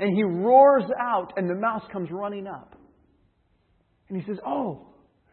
And 0.00 0.16
he 0.16 0.22
roars 0.22 0.84
out, 0.98 1.34
and 1.36 1.48
the 1.48 1.54
mouse 1.54 1.82
comes 1.92 2.08
running 2.10 2.46
up. 2.46 2.74
And 4.08 4.20
he 4.20 4.26
says, 4.26 4.38
Oh, 4.46 4.88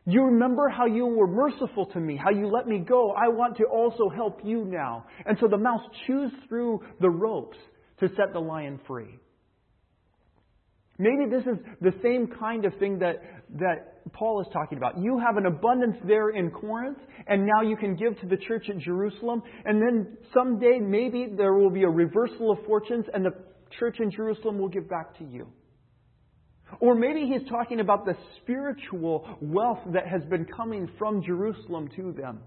you 0.06 0.24
remember 0.24 0.68
how 0.68 0.86
you 0.86 1.06
were 1.06 1.26
merciful 1.26 1.86
to 1.88 2.00
me, 2.00 2.20
how 2.22 2.32
you 2.32 2.52
let 2.52 2.68
me 2.68 2.80
go. 2.80 3.12
I 3.12 3.30
want 3.30 3.58
to 3.58 3.64
also 3.64 4.10
help 4.14 4.42
you 4.44 4.66
now. 4.66 5.06
And 5.26 5.38
so 5.40 5.48
the 5.48 5.58
mouse 5.58 5.82
chews 6.06 6.32
through 6.50 6.82
the 7.00 7.10
ropes 7.10 7.58
to 8.02 8.10
set 8.10 8.34
the 8.34 8.40
lion 8.40 8.80
free. 8.86 9.18
Maybe 11.00 11.30
this 11.30 11.44
is 11.44 11.60
the 11.80 11.94
same 12.04 12.28
kind 12.40 12.66
of 12.66 12.74
thing 12.78 13.00
that, 13.00 13.22
that 13.60 14.12
Paul 14.14 14.42
is 14.42 14.48
talking 14.52 14.78
about. 14.78 14.98
You 14.98 15.18
have 15.20 15.38
an 15.38 15.46
abundance 15.46 15.96
there 16.06 16.30
in 16.30 16.52
Corinth, 16.52 16.98
and 17.28 17.46
now 17.46 17.62
you 17.62 17.78
can 17.78 17.96
give 17.96 18.20
to 18.20 18.28
the 18.28 18.38
church 18.48 18.66
at 18.70 18.80
Jerusalem, 18.80 19.44
and 19.64 19.82
then 19.82 20.18
someday 20.34 20.80
maybe 20.82 21.28
there 21.38 21.54
will 21.54 21.70
be 21.70 21.84
a 21.84 21.90
reversal 21.90 22.52
of 22.52 22.58
fortunes, 22.66 23.06
and 23.14 23.26
the 23.26 23.32
church 23.80 24.00
in 24.00 24.12
Jerusalem 24.12 24.60
will 24.60 24.70
give 24.70 24.90
back 24.90 25.18
to 25.20 25.24
you. 25.24 25.48
Or 26.80 26.96
maybe 26.96 27.26
he's 27.26 27.48
talking 27.50 27.80
about 27.80 28.06
the 28.06 28.16
spiritual 28.42 29.38
wealth 29.42 29.80
that 29.94 30.08
has 30.08 30.22
been 30.30 30.46
coming 30.46 30.90
from 30.98 31.24
Jerusalem 31.24 31.90
to 31.96 32.12
them. 32.12 32.40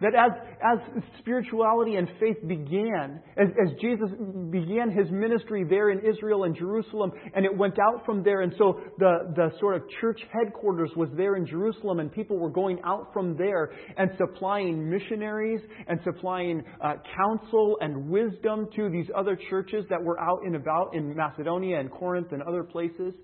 That 0.00 0.14
as, 0.14 0.30
as 0.62 1.02
spirituality 1.18 1.96
and 1.96 2.08
faith 2.20 2.36
began, 2.46 3.20
as, 3.36 3.48
as 3.60 3.80
Jesus 3.80 4.08
began 4.50 4.92
his 4.92 5.10
ministry 5.10 5.64
there 5.68 5.90
in 5.90 5.98
Israel 6.06 6.44
and 6.44 6.56
Jerusalem, 6.56 7.10
and 7.34 7.44
it 7.44 7.56
went 7.56 7.74
out 7.80 8.06
from 8.06 8.22
there, 8.22 8.42
and 8.42 8.54
so 8.58 8.80
the, 8.98 9.32
the 9.34 9.50
sort 9.58 9.74
of 9.74 9.82
church 10.00 10.20
headquarters 10.32 10.90
was 10.94 11.08
there 11.16 11.34
in 11.34 11.44
Jerusalem, 11.46 11.98
and 11.98 12.12
people 12.12 12.38
were 12.38 12.50
going 12.50 12.78
out 12.84 13.12
from 13.12 13.36
there 13.36 13.72
and 13.96 14.10
supplying 14.18 14.88
missionaries 14.88 15.60
and 15.88 15.98
supplying 16.04 16.62
uh, 16.80 16.94
counsel 17.16 17.76
and 17.80 18.08
wisdom 18.08 18.68
to 18.76 18.88
these 18.90 19.06
other 19.16 19.36
churches 19.50 19.84
that 19.90 20.00
were 20.00 20.20
out 20.20 20.42
and 20.44 20.54
about 20.54 20.94
in 20.94 21.12
Macedonia 21.16 21.80
and 21.80 21.90
Corinth 21.90 22.28
and 22.30 22.42
other 22.44 22.62
places. 22.62 23.14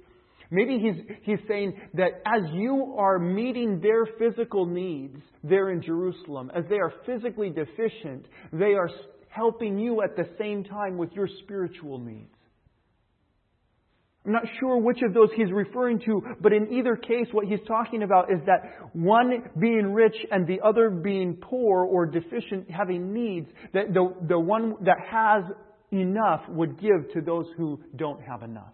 Maybe 0.54 0.78
he's, 0.78 1.16
he's 1.22 1.48
saying 1.48 1.74
that 1.94 2.22
as 2.24 2.42
you 2.52 2.94
are 2.96 3.18
meeting 3.18 3.80
their 3.80 4.06
physical 4.20 4.66
needs 4.66 5.16
there 5.42 5.70
in 5.70 5.82
Jerusalem, 5.82 6.48
as 6.54 6.62
they 6.70 6.76
are 6.76 6.92
physically 7.04 7.50
deficient, 7.50 8.26
they 8.52 8.74
are 8.74 8.88
helping 9.28 9.80
you 9.80 10.00
at 10.02 10.14
the 10.14 10.28
same 10.38 10.62
time 10.62 10.96
with 10.96 11.10
your 11.12 11.28
spiritual 11.42 11.98
needs. 11.98 12.30
I'm 14.24 14.30
not 14.30 14.44
sure 14.60 14.78
which 14.78 15.00
of 15.02 15.12
those 15.12 15.28
he's 15.34 15.50
referring 15.50 15.98
to, 16.06 16.22
but 16.40 16.52
in 16.52 16.72
either 16.72 16.94
case, 16.94 17.26
what 17.32 17.46
he's 17.46 17.58
talking 17.66 18.04
about 18.04 18.30
is 18.30 18.38
that 18.46 18.94
one 18.94 19.42
being 19.58 19.92
rich 19.92 20.16
and 20.30 20.46
the 20.46 20.60
other 20.64 20.88
being 20.88 21.36
poor 21.42 21.84
or 21.84 22.06
deficient, 22.06 22.70
having 22.70 23.12
needs, 23.12 23.48
that 23.72 23.92
the, 23.92 24.14
the 24.28 24.38
one 24.38 24.76
that 24.82 24.98
has 25.10 25.42
enough 25.90 26.42
would 26.48 26.80
give 26.80 27.12
to 27.12 27.20
those 27.20 27.46
who 27.56 27.80
don't 27.96 28.22
have 28.22 28.44
enough. 28.44 28.72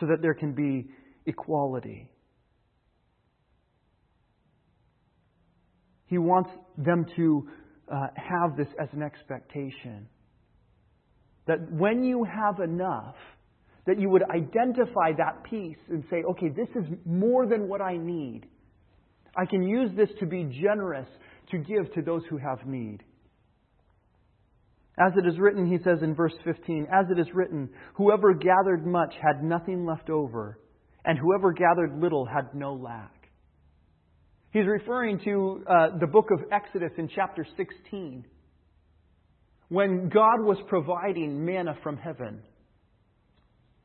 So 0.00 0.06
that 0.06 0.20
there 0.20 0.34
can 0.34 0.52
be 0.52 0.88
equality. 1.26 2.10
He 6.06 6.18
wants 6.18 6.50
them 6.78 7.06
to 7.16 7.48
uh, 7.92 8.06
have 8.14 8.56
this 8.56 8.68
as 8.80 8.88
an 8.92 9.02
expectation. 9.02 10.08
That 11.46 11.70
when 11.72 12.04
you 12.04 12.24
have 12.24 12.60
enough, 12.60 13.16
that 13.86 14.00
you 14.00 14.08
would 14.10 14.24
identify 14.30 15.12
that 15.16 15.44
piece 15.44 15.78
and 15.88 16.04
say, 16.10 16.22
okay, 16.30 16.48
this 16.48 16.68
is 16.74 16.84
more 17.04 17.46
than 17.46 17.68
what 17.68 17.80
I 17.80 17.96
need. 17.96 18.42
I 19.36 19.46
can 19.46 19.62
use 19.62 19.90
this 19.96 20.08
to 20.20 20.26
be 20.26 20.44
generous, 20.62 21.06
to 21.50 21.58
give 21.58 21.92
to 21.94 22.02
those 22.02 22.22
who 22.28 22.38
have 22.38 22.66
need. 22.66 23.02
As 24.98 25.12
it 25.16 25.26
is 25.26 25.38
written, 25.38 25.66
he 25.66 25.78
says 25.84 25.98
in 26.02 26.14
verse 26.14 26.32
15, 26.44 26.86
as 26.90 27.06
it 27.10 27.18
is 27.18 27.26
written, 27.34 27.68
whoever 27.94 28.32
gathered 28.32 28.86
much 28.86 29.12
had 29.20 29.42
nothing 29.42 29.84
left 29.84 30.08
over, 30.08 30.58
and 31.04 31.18
whoever 31.18 31.52
gathered 31.52 32.00
little 32.00 32.24
had 32.24 32.54
no 32.54 32.72
lack. 32.72 33.12
He's 34.52 34.66
referring 34.66 35.20
to 35.24 35.64
uh, 35.68 35.98
the 36.00 36.06
book 36.06 36.30
of 36.30 36.50
Exodus 36.50 36.92
in 36.96 37.10
chapter 37.14 37.46
16, 37.58 38.24
when 39.68 40.08
God 40.08 40.40
was 40.40 40.56
providing 40.68 41.44
manna 41.44 41.76
from 41.82 41.98
heaven. 41.98 42.40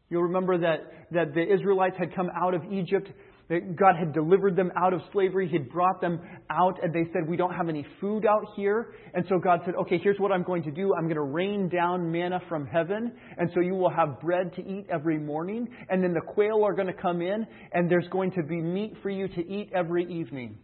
You'll 0.09 0.23
remember 0.23 0.59
that, 0.59 0.79
that 1.11 1.33
the 1.33 1.41
Israelites 1.41 1.95
had 1.97 2.15
come 2.15 2.29
out 2.41 2.53
of 2.53 2.61
Egypt. 2.71 3.09
God 3.59 3.95
had 3.97 4.13
delivered 4.13 4.55
them 4.55 4.71
out 4.77 4.93
of 4.93 5.01
slavery. 5.11 5.47
He 5.47 5.57
had 5.57 5.69
brought 5.69 5.99
them 5.99 6.21
out, 6.49 6.79
and 6.81 6.93
they 6.93 7.11
said, 7.11 7.27
We 7.27 7.35
don't 7.35 7.53
have 7.53 7.69
any 7.69 7.85
food 7.99 8.25
out 8.25 8.45
here. 8.55 8.93
And 9.13 9.25
so 9.27 9.39
God 9.39 9.59
said, 9.65 9.75
Okay, 9.81 9.99
here's 10.01 10.19
what 10.19 10.31
I'm 10.31 10.43
going 10.43 10.63
to 10.63 10.71
do. 10.71 10.93
I'm 10.97 11.03
going 11.03 11.15
to 11.15 11.21
rain 11.21 11.67
down 11.69 12.11
manna 12.11 12.39
from 12.47 12.65
heaven, 12.65 13.11
and 13.37 13.49
so 13.53 13.59
you 13.59 13.73
will 13.73 13.89
have 13.89 14.21
bread 14.21 14.53
to 14.55 14.61
eat 14.61 14.87
every 14.89 15.19
morning. 15.19 15.67
And 15.89 16.03
then 16.03 16.13
the 16.13 16.21
quail 16.21 16.63
are 16.65 16.73
going 16.73 16.87
to 16.87 16.93
come 16.93 17.21
in, 17.21 17.45
and 17.73 17.89
there's 17.91 18.07
going 18.09 18.31
to 18.31 18.43
be 18.43 18.61
meat 18.61 18.93
for 19.03 19.09
you 19.09 19.27
to 19.27 19.47
eat 19.47 19.71
every 19.75 20.05
evening. 20.11 20.57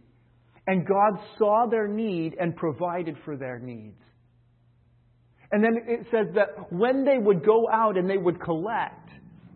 And 0.66 0.86
God 0.86 1.20
saw 1.38 1.66
their 1.70 1.88
need 1.88 2.36
and 2.38 2.54
provided 2.56 3.16
for 3.24 3.36
their 3.36 3.58
needs. 3.58 4.00
And 5.50 5.64
then 5.64 5.78
it 5.86 6.06
says 6.10 6.26
that 6.34 6.70
when 6.72 7.04
they 7.04 7.16
would 7.18 7.44
go 7.44 7.68
out 7.72 7.96
and 7.96 8.08
they 8.08 8.18
would 8.18 8.40
collect, 8.40 9.08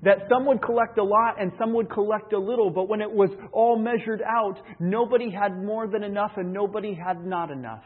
that 0.02 0.18
some 0.28 0.46
would 0.46 0.60
collect 0.62 0.98
a 0.98 1.04
lot 1.04 1.40
and 1.40 1.52
some 1.58 1.72
would 1.74 1.90
collect 1.90 2.32
a 2.32 2.38
little, 2.38 2.70
but 2.70 2.88
when 2.88 3.00
it 3.00 3.10
was 3.10 3.30
all 3.52 3.78
measured 3.78 4.20
out, 4.22 4.56
nobody 4.80 5.30
had 5.30 5.62
more 5.62 5.86
than 5.86 6.02
enough 6.02 6.32
and 6.36 6.52
nobody 6.52 6.94
had 6.94 7.24
not 7.24 7.50
enough. 7.50 7.84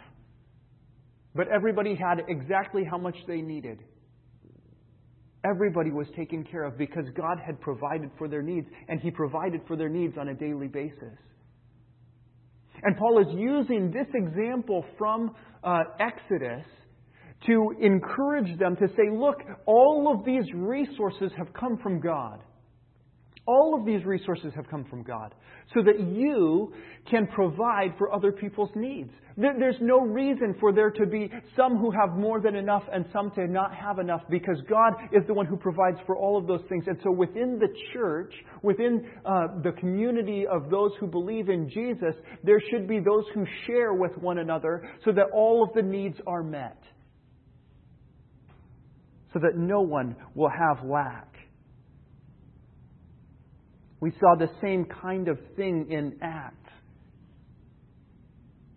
But 1.35 1.49
everybody 1.55 1.95
had 1.95 2.25
exactly 2.29 2.83
how 2.91 2.97
much 2.97 3.17
they 3.29 3.43
needed. 3.43 3.81
Everybody 5.45 5.91
was 5.91 6.07
taken 6.17 6.43
care 6.43 6.65
of 6.65 6.79
because 6.79 7.05
God 7.15 7.39
had 7.45 7.61
provided 7.61 8.11
for 8.19 8.27
their 8.27 8.43
needs, 8.43 8.67
and 8.89 8.99
He 9.01 9.11
provided 9.11 9.61
for 9.69 9.77
their 9.77 9.91
needs 9.91 10.17
on 10.19 10.29
a 10.29 10.35
daily 10.35 10.67
basis. 10.67 11.19
And 12.83 12.97
Paul 12.97 13.21
is 13.21 13.29
using 13.33 13.93
this 13.93 14.07
example 14.15 14.85
from 14.99 15.35
uh, 15.63 15.81
Exodus 16.01 16.65
to 17.47 17.75
encourage 17.81 18.59
them 18.59 18.77
to 18.77 18.89
say, 18.89 19.11
look, 19.13 19.43
all 19.67 20.13
of 20.13 20.25
these 20.25 20.45
resources 20.55 21.31
have 21.37 21.53
come 21.53 21.79
from 21.83 22.01
God. 22.01 22.41
All 23.47 23.77
of 23.79 23.87
these 23.87 24.05
resources 24.05 24.53
have 24.57 24.69
come 24.69 24.85
from 24.85 25.05
God 25.05 25.33
so 25.73 25.81
that 25.83 26.01
you 26.01 26.73
can 27.09 27.29
provide 27.29 27.95
for 27.97 28.13
other 28.13 28.33
people's 28.33 28.71
needs. 28.75 29.11
There's 29.37 29.77
no 29.81 30.01
reason 30.01 30.57
for 30.59 30.73
there 30.73 30.91
to 30.91 31.07
be 31.07 31.31
some 31.57 31.77
who 31.77 31.93
have 31.93 32.17
more 32.17 32.41
than 32.41 32.57
enough 32.57 32.83
and 32.93 33.05
some 33.13 33.31
to 33.33 33.47
not 33.47 33.73
have 33.73 34.01
enough 34.01 34.23
because 34.31 34.57
God 34.69 34.95
is 35.13 35.23
the 35.29 35.35
one 35.35 35.47
who 35.47 35.57
provides 35.57 35.99
for 36.07 36.17
all 36.17 36.37
of 36.37 36.49
those 36.49 36.63
things. 36.69 36.85
And 36.89 36.99
so 37.05 37.13
within 37.13 37.61
the 37.61 37.69
church, 37.93 38.33
within 38.63 39.07
uh, 39.25 39.49
the 39.63 39.73
community 39.73 40.45
of 40.51 40.69
those 40.69 40.91
who 40.99 41.07
believe 41.07 41.49
in 41.49 41.69
Jesus, 41.69 42.15
there 42.43 42.61
should 42.71 42.89
be 42.89 42.99
those 42.99 43.25
who 43.33 43.45
share 43.67 43.95
with 43.95 44.17
one 44.19 44.39
another 44.39 44.91
so 45.05 45.13
that 45.13 45.27
all 45.33 45.63
of 45.63 45.73
the 45.75 45.83
needs 45.83 46.17
are 46.27 46.43
met 46.43 46.83
so 49.33 49.39
that 49.41 49.57
no 49.57 49.81
one 49.81 50.17
will 50.35 50.51
have 50.51 50.85
lack. 50.85 51.37
We 54.01 54.13
saw 54.21 54.37
the 54.39 54.51
same 54.63 54.85
kind 54.85 55.29
of 55.29 55.39
thing 55.57 55.87
in 55.91 56.19
Acts. 56.23 56.57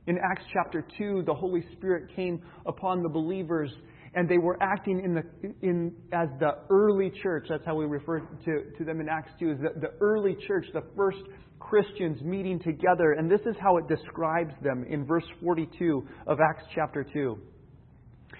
In 0.07 0.17
Acts 0.17 0.45
chapter 0.51 0.85
2, 0.97 1.23
the 1.25 1.33
Holy 1.33 1.63
Spirit 1.73 2.15
came 2.15 2.41
upon 2.65 3.03
the 3.03 3.09
believers 3.09 3.69
and 4.15 4.27
they 4.27 4.39
were 4.39 4.57
acting 4.61 5.01
in 5.03 5.13
the, 5.13 5.23
in, 5.61 5.93
as 6.11 6.29
the 6.39 6.53
early 6.69 7.11
church. 7.21 7.45
That's 7.49 7.65
how 7.65 7.75
we 7.75 7.85
refer 7.85 8.19
to, 8.19 8.63
to 8.77 8.83
them 8.83 9.01
in 9.01 9.07
Acts 9.07 9.31
2, 9.39 9.51
is 9.51 9.57
the, 9.59 9.79
the 9.79 9.93
early 10.01 10.35
church, 10.47 10.65
the 10.73 10.83
first 10.95 11.19
Christians 11.59 12.21
meeting 12.23 12.59
together. 12.59 13.13
And 13.13 13.29
this 13.29 13.41
is 13.41 13.55
how 13.61 13.77
it 13.77 13.87
describes 13.87 14.53
them 14.63 14.83
in 14.89 15.05
verse 15.05 15.25
42 15.43 16.07
of 16.25 16.39
Acts 16.39 16.63
chapter 16.73 17.05
2. 17.13 17.37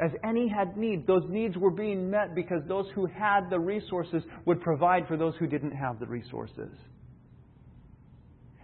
As 0.00 0.10
any 0.28 0.48
had 0.48 0.76
need, 0.76 1.06
those 1.06 1.22
needs 1.28 1.56
were 1.56 1.70
being 1.70 2.10
met 2.10 2.34
because 2.34 2.62
those 2.66 2.86
who 2.94 3.06
had 3.06 3.48
the 3.48 3.58
resources 3.58 4.22
would 4.44 4.60
provide 4.60 5.06
for 5.06 5.16
those 5.16 5.34
who 5.38 5.46
didn't 5.46 5.70
have 5.70 6.00
the 6.00 6.06
resources. 6.06 6.72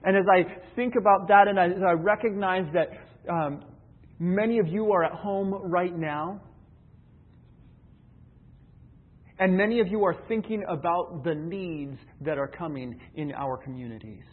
And 0.03 0.17
as 0.17 0.25
I 0.33 0.61
think 0.75 0.95
about 0.97 1.29
that 1.29 1.47
and 1.47 1.59
as 1.59 1.83
I 1.87 1.93
recognize 1.93 2.65
that 2.73 2.89
um, 3.31 3.63
many 4.19 4.59
of 4.59 4.67
you 4.67 4.93
are 4.93 5.05
at 5.05 5.13
home 5.13 5.53
right 5.53 5.97
now, 5.97 6.41
and 9.39 9.57
many 9.57 9.81
of 9.81 9.89
you 9.89 10.05
are 10.05 10.17
thinking 10.27 10.65
about 10.69 11.23
the 11.25 11.35
needs 11.35 11.97
that 12.21 12.39
are 12.39 12.49
coming 12.49 13.01
in 13.15 13.33
our 13.33 13.57
communities. 13.57 14.25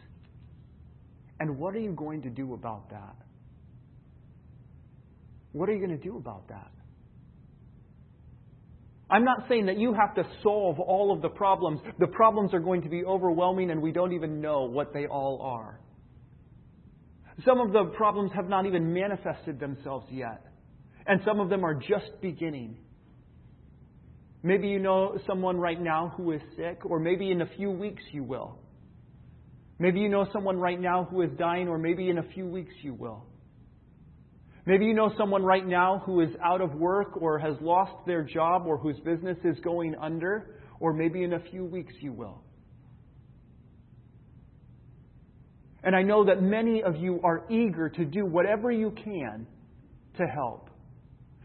And 1.40 1.58
what 1.58 1.76
are 1.76 1.80
you 1.80 1.92
going 1.92 2.24
to 2.24 2.30
do 2.30 2.54
about 2.54 2.90
that? 2.90 3.16
What 5.54 5.70
are 5.70 5.74
you 5.74 5.86
going 5.86 5.98
to 5.98 6.04
do 6.04 6.18
about 6.18 6.48
that? 6.50 6.72
I'm 9.10 9.24
not 9.24 9.46
saying 9.48 9.68
that 9.68 9.78
you 9.78 9.94
have 9.94 10.16
to 10.16 10.24
solve 10.44 10.80
all 10.80 11.14
of 11.14 11.22
the 11.22 11.30
problems. 11.30 11.80
The 12.00 12.08
problems 12.08 12.54
are 12.54 12.60
going 12.60 12.82
to 12.82 12.90
be 12.90 13.06
overwhelming 13.06 13.72
and 13.72 13.82
we 13.82 13.92
don't 13.92 14.14
even 14.14 14.42
know 14.42 14.64
what 14.64 14.94
they 14.94 15.06
all 15.08 15.42
are. 15.42 15.80
Some 17.46 17.62
of 17.62 17.72
the 17.72 17.86
problems 17.96 18.32
have 18.36 18.50
not 18.50 18.66
even 18.66 18.94
manifested 18.94 19.60
themselves 19.60 20.08
yet. 20.10 20.44
And 21.06 21.22
some 21.24 21.40
of 21.40 21.50
them 21.50 21.64
are 21.64 21.76
just 21.76 22.20
beginning. 22.22 22.78
Maybe 24.44 24.68
you 24.68 24.80
know 24.80 25.18
someone 25.26 25.58
right 25.58 25.80
now 25.80 26.14
who 26.18 26.32
is 26.32 26.42
sick, 26.56 26.86
or 26.86 27.00
maybe 27.00 27.32
in 27.32 27.42
a 27.42 27.48
few 27.58 27.72
weeks 27.72 28.04
you 28.12 28.24
will. 28.24 28.60
Maybe 29.80 30.00
you 30.00 30.10
know 30.10 30.28
someone 30.34 30.58
right 30.58 30.80
now 30.80 31.08
who 31.10 31.22
is 31.22 31.30
dying, 31.38 31.68
or 31.68 31.78
maybe 31.78 32.10
in 32.10 32.18
a 32.18 32.24
few 32.34 32.46
weeks 32.46 32.74
you 32.82 32.94
will. 32.94 33.26
Maybe 34.68 34.84
you 34.84 34.94
know 34.94 35.14
someone 35.18 35.44
right 35.44 35.66
now 35.66 36.04
who 36.06 36.20
is 36.20 36.32
out 36.44 36.60
of 36.60 36.74
work 36.76 37.22
or 37.22 37.40
has 37.40 37.56
lost 37.62 38.06
their 38.06 38.22
job 38.22 38.64
or 38.66 38.78
whose 38.78 39.00
business 39.00 39.38
is 39.46 39.58
going 39.62 39.96
under, 39.96 40.58
or 40.82 40.92
maybe 40.92 41.24
in 41.24 41.32
a 41.32 41.40
few 41.40 41.64
weeks 41.64 41.94
you 42.02 42.12
will. 42.12 42.44
And 45.86 45.96
I 45.96 46.02
know 46.02 46.26
that 46.26 46.42
many 46.42 46.84
of 46.84 46.98
you 46.98 47.22
are 47.24 47.46
eager 47.50 47.88
to 47.88 48.04
do 48.04 48.26
whatever 48.26 48.70
you 48.70 48.92
can 48.92 49.48
to 50.18 50.26
help. 50.26 50.70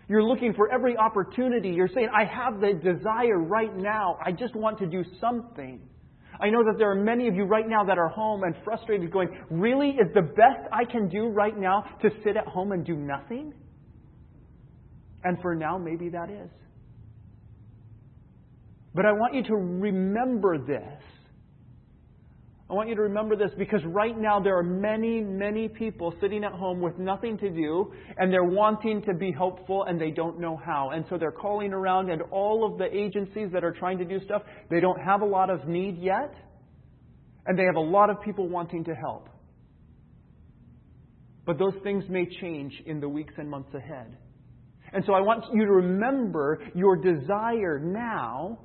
You're 0.09 0.25
looking 0.25 0.53
for 0.53 0.73
every 0.75 0.97
opportunity. 0.97 1.69
You're 1.69 1.91
saying, 1.95 2.09
I 2.13 2.25
have 2.25 2.61
the 2.61 2.73
desire 2.75 3.39
right 3.39 3.77
now. 3.77 4.19
I 4.21 4.33
just 4.33 4.57
want 4.57 4.81
to 4.81 4.87
do 4.87 5.05
something. 5.21 5.81
I 6.43 6.51
know 6.51 6.65
that 6.65 6.75
there 6.77 6.91
are 6.91 6.97
many 6.97 7.29
of 7.29 7.37
you 7.37 7.45
right 7.45 7.69
now 7.69 7.85
that 7.85 7.99
are 7.99 8.09
home 8.09 8.43
and 8.43 8.57
frustrated, 8.65 9.13
going, 9.13 9.29
Really? 9.49 9.91
Is 9.91 10.13
the 10.13 10.23
best 10.23 10.67
I 10.73 10.85
can 10.85 11.09
do 11.09 11.29
right 11.29 11.57
now 11.57 11.85
to 12.03 12.11
sit 12.25 12.37
at 12.37 12.47
home 12.49 12.73
and 12.73 12.85
do 12.85 12.97
nothing? 12.97 13.55
And 15.23 15.41
for 15.41 15.55
now, 15.55 15.79
maybe 15.79 16.09
that 16.09 16.31
is. 16.31 16.51
But 18.93 19.07
I 19.07 19.13
want 19.13 19.35
you 19.35 19.45
to 19.45 19.55
remember 19.55 20.59
this. 20.59 21.03
I 22.73 22.75
want 22.75 22.89
you 22.89 22.95
to 22.95 23.03
remember 23.03 23.37
this 23.37 23.51
because 23.59 23.83
right 23.85 24.19
now 24.19 24.41
there 24.41 24.57
are 24.57 24.63
many, 24.63 25.21
many 25.21 25.69
people 25.69 26.15
sitting 26.23 26.43
at 26.43 26.53
home 26.53 26.81
with 26.81 26.97
nothing 26.97 27.37
to 27.37 27.51
do 27.51 27.93
and 28.17 28.33
they're 28.33 28.45
wanting 28.45 29.03
to 29.03 29.13
be 29.13 29.31
helpful 29.31 29.85
and 29.87 30.01
they 30.01 30.11
don't 30.11 30.41
know 30.41 30.57
how. 30.57 30.89
And 30.89 31.05
so 31.11 31.19
they're 31.19 31.33
calling 31.33 31.75
around 31.75 32.09
and 32.09 32.23
all 32.31 32.65
of 32.65 32.79
the 32.79 32.87
agencies 32.87 33.51
that 33.53 33.63
are 33.63 33.73
trying 33.73 33.99
to 33.99 34.07
do 34.07 34.25
stuff, 34.25 34.41
they 34.71 34.81
don't 34.81 34.99
have 34.99 35.21
a 35.21 35.25
lot 35.27 35.51
of 35.51 35.69
need 35.69 35.99
yet 35.99 36.35
and 37.45 37.59
they 37.59 37.65
have 37.65 37.77
a 37.77 37.81
lot 37.81 38.09
of 38.09 38.23
people 38.23 38.49
wanting 38.49 38.85
to 38.85 38.95
help. 38.95 39.29
But 41.45 41.59
those 41.59 41.75
things 41.83 42.05
may 42.09 42.25
change 42.41 42.73
in 42.87 43.01
the 43.01 43.09
weeks 43.09 43.35
and 43.37 43.51
months 43.51 43.75
ahead. 43.75 44.17
And 44.95 45.05
so 45.05 45.13
I 45.13 45.21
want 45.21 45.45
you 45.53 45.67
to 45.67 45.73
remember 45.73 46.59
your 46.75 46.97
desire 46.97 47.79
now 47.79 48.61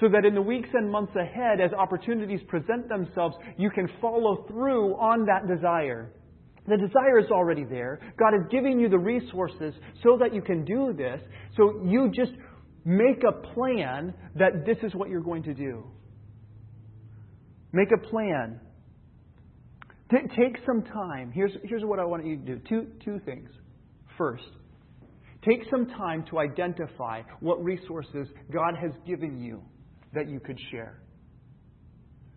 so 0.00 0.08
that 0.08 0.24
in 0.24 0.34
the 0.34 0.42
weeks 0.42 0.68
and 0.72 0.90
months 0.90 1.12
ahead, 1.14 1.60
as 1.60 1.72
opportunities 1.72 2.40
present 2.48 2.88
themselves, 2.88 3.36
you 3.56 3.70
can 3.70 3.88
follow 4.00 4.44
through 4.48 4.94
on 4.94 5.24
that 5.26 5.46
desire. 5.46 6.12
The 6.66 6.76
desire 6.76 7.18
is 7.18 7.30
already 7.30 7.64
there. 7.64 8.00
God 8.18 8.34
is 8.34 8.46
giving 8.50 8.80
you 8.80 8.88
the 8.88 8.98
resources 8.98 9.74
so 10.02 10.18
that 10.18 10.34
you 10.34 10.42
can 10.42 10.64
do 10.64 10.92
this. 10.96 11.20
So 11.56 11.82
you 11.84 12.10
just 12.14 12.32
make 12.84 13.22
a 13.22 13.54
plan 13.54 14.14
that 14.34 14.66
this 14.66 14.78
is 14.82 14.94
what 14.94 15.10
you're 15.10 15.20
going 15.20 15.42
to 15.44 15.54
do. 15.54 15.84
Make 17.72 17.88
a 17.92 18.08
plan. 18.08 18.60
T- 20.10 20.28
take 20.36 20.58
some 20.66 20.82
time. 20.82 21.32
Here's, 21.32 21.52
here's 21.64 21.84
what 21.84 21.98
I 21.98 22.04
want 22.04 22.26
you 22.26 22.36
to 22.36 22.42
do 22.42 22.60
two, 22.68 22.86
two 23.04 23.20
things. 23.24 23.50
First, 24.16 24.44
take 25.44 25.60
some 25.70 25.86
time 25.86 26.24
to 26.30 26.38
identify 26.38 27.22
what 27.40 27.62
resources 27.62 28.28
God 28.52 28.74
has 28.80 28.92
given 29.06 29.40
you 29.40 29.62
that 30.14 30.28
you 30.28 30.40
could 30.40 30.58
share. 30.70 31.00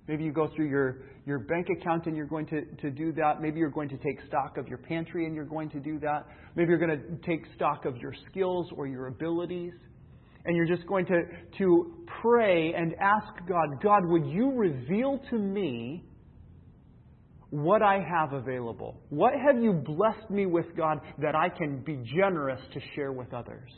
Maybe 0.07 0.23
you 0.23 0.31
go 0.31 0.47
through 0.55 0.69
your, 0.69 0.99
your 1.25 1.39
bank 1.39 1.67
account 1.69 2.05
and 2.05 2.15
you're 2.15 2.27
going 2.27 2.45
to, 2.47 2.63
to 2.81 2.89
do 2.89 3.11
that. 3.13 3.41
Maybe 3.41 3.59
you're 3.59 3.69
going 3.69 3.89
to 3.89 3.97
take 3.97 4.19
stock 4.27 4.57
of 4.57 4.67
your 4.67 4.77
pantry 4.77 5.25
and 5.25 5.35
you're 5.35 5.45
going 5.45 5.69
to 5.71 5.79
do 5.79 5.99
that. 5.99 6.27
Maybe 6.55 6.69
you're 6.69 6.79
going 6.79 6.97
to 6.97 7.27
take 7.27 7.41
stock 7.55 7.85
of 7.85 7.97
your 7.97 8.13
skills 8.29 8.67
or 8.75 8.87
your 8.87 9.07
abilities. 9.07 9.73
And 10.45 10.55
you're 10.55 10.67
just 10.67 10.87
going 10.87 11.05
to, 11.07 11.23
to 11.57 12.05
pray 12.21 12.73
and 12.73 12.95
ask 13.01 13.27
God, 13.49 13.81
God, 13.83 14.05
would 14.05 14.25
you 14.27 14.53
reveal 14.53 15.19
to 15.29 15.37
me 15.37 16.05
what 17.49 17.81
I 17.81 17.99
have 17.99 18.31
available? 18.31 19.01
What 19.09 19.33
have 19.33 19.61
you 19.61 19.73
blessed 19.73 20.29
me 20.29 20.45
with, 20.45 20.67
God, 20.77 20.99
that 21.21 21.35
I 21.35 21.49
can 21.49 21.83
be 21.83 22.01
generous 22.15 22.61
to 22.73 22.79
share 22.95 23.11
with 23.11 23.33
others? 23.33 23.69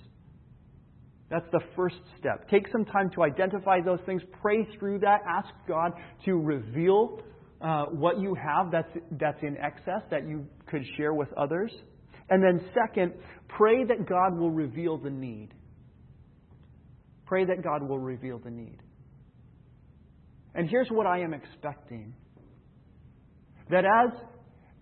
That's 1.29 1.45
the 1.51 1.61
first 1.75 1.97
step. 2.17 2.49
Take 2.49 2.67
some 2.71 2.85
time 2.85 3.11
to 3.15 3.23
identify 3.23 3.81
those 3.81 3.99
things, 4.05 4.21
pray 4.41 4.67
through 4.77 4.99
that, 4.99 5.21
ask 5.27 5.49
God 5.67 5.91
to 6.25 6.33
reveal 6.33 7.21
uh, 7.61 7.85
what 7.85 8.19
you 8.19 8.35
have 8.35 8.71
that's, 8.71 8.89
that's 9.11 9.41
in 9.43 9.57
excess 9.57 10.01
that 10.09 10.27
you 10.27 10.45
could 10.67 10.83
share 10.97 11.13
with 11.13 11.31
others. 11.33 11.71
And 12.29 12.43
then, 12.43 12.67
second, 12.73 13.13
pray 13.47 13.83
that 13.85 14.07
God 14.07 14.37
will 14.37 14.51
reveal 14.51 14.97
the 14.97 15.09
need. 15.09 15.49
Pray 17.25 17.45
that 17.45 17.63
God 17.63 17.87
will 17.87 17.99
reveal 17.99 18.39
the 18.39 18.49
need. 18.49 18.79
And 20.55 20.67
here's 20.67 20.89
what 20.89 21.05
I 21.05 21.19
am 21.19 21.33
expecting 21.33 22.13
that 23.69 23.85
as, 23.85 24.19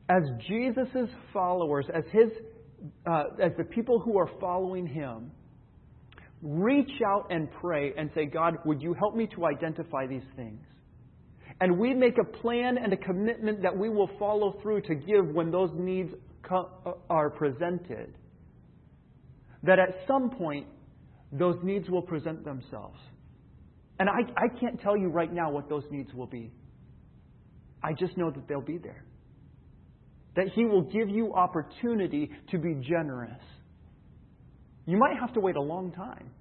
as 0.09 0.23
Jesus' 0.47 1.09
followers, 1.33 1.85
as, 1.93 2.03
his, 2.11 2.31
uh, 3.05 3.23
as 3.43 3.51
the 3.57 3.65
people 3.65 3.99
who 3.99 4.17
are 4.17 4.29
following 4.39 4.87
him, 4.87 5.31
reach 6.41 7.01
out 7.05 7.27
and 7.29 7.49
pray 7.59 7.93
and 7.97 8.09
say, 8.13 8.25
God, 8.25 8.57
would 8.65 8.81
you 8.81 8.93
help 8.93 9.15
me 9.15 9.27
to 9.35 9.45
identify 9.45 10.05
these 10.07 10.25
things? 10.35 10.61
And 11.59 11.79
we 11.79 11.93
make 11.93 12.17
a 12.19 12.23
plan 12.23 12.77
and 12.77 12.93
a 12.93 12.97
commitment 12.97 13.63
that 13.63 13.75
we 13.75 13.89
will 13.89 14.09
follow 14.19 14.59
through 14.61 14.81
to 14.81 14.95
give 14.95 15.27
when 15.33 15.49
those 15.49 15.71
needs 15.73 16.13
uh, 16.49 16.63
are 17.09 17.29
presented. 17.31 18.13
That 19.63 19.79
at 19.79 19.89
some 20.07 20.29
point, 20.29 20.67
those 21.31 21.55
needs 21.63 21.89
will 21.89 22.03
present 22.03 22.45
themselves. 22.45 22.99
And 23.99 24.07
I, 24.07 24.21
I 24.37 24.59
can't 24.59 24.79
tell 24.79 24.95
you 24.95 25.07
right 25.07 25.33
now 25.33 25.51
what 25.51 25.67
those 25.67 25.83
needs 25.89 26.13
will 26.13 26.27
be. 26.27 26.51
I 27.83 27.93
just 27.93 28.15
know 28.17 28.29
that 28.29 28.47
they'll 28.47 28.61
be 28.61 28.77
there. 28.77 29.03
That 30.35 30.49
He 30.53 30.65
will 30.65 30.83
give 30.83 31.09
you 31.09 31.33
opportunity 31.33 32.29
to 32.51 32.59
be 32.59 32.75
generous 32.87 33.41
you 34.87 34.97
might 34.97 35.19
have 35.19 35.33
to 35.33 35.39
wait 35.39 35.55
a 35.55 35.61
long 35.61 35.91
time. 35.91 36.31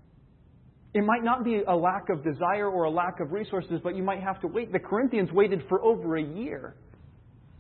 It 0.95 1.05
might 1.05 1.23
not 1.23 1.45
be 1.45 1.61
a 1.69 1.77
lack 1.77 2.09
of 2.09 2.25
desire 2.25 2.71
or 2.71 2.85
a 2.85 2.91
lack 2.91 3.21
of 3.21 3.33
resources, 3.33 3.81
but 3.83 3.95
you 3.95 4.03
might 4.03 4.23
have 4.23 4.41
to 4.41 4.47
wait. 4.47 4.73
The 4.73 4.79
Corinthians 4.79 5.31
waited 5.31 5.63
for 5.69 5.85
over 5.85 6.17
a 6.17 6.23
year 6.23 6.75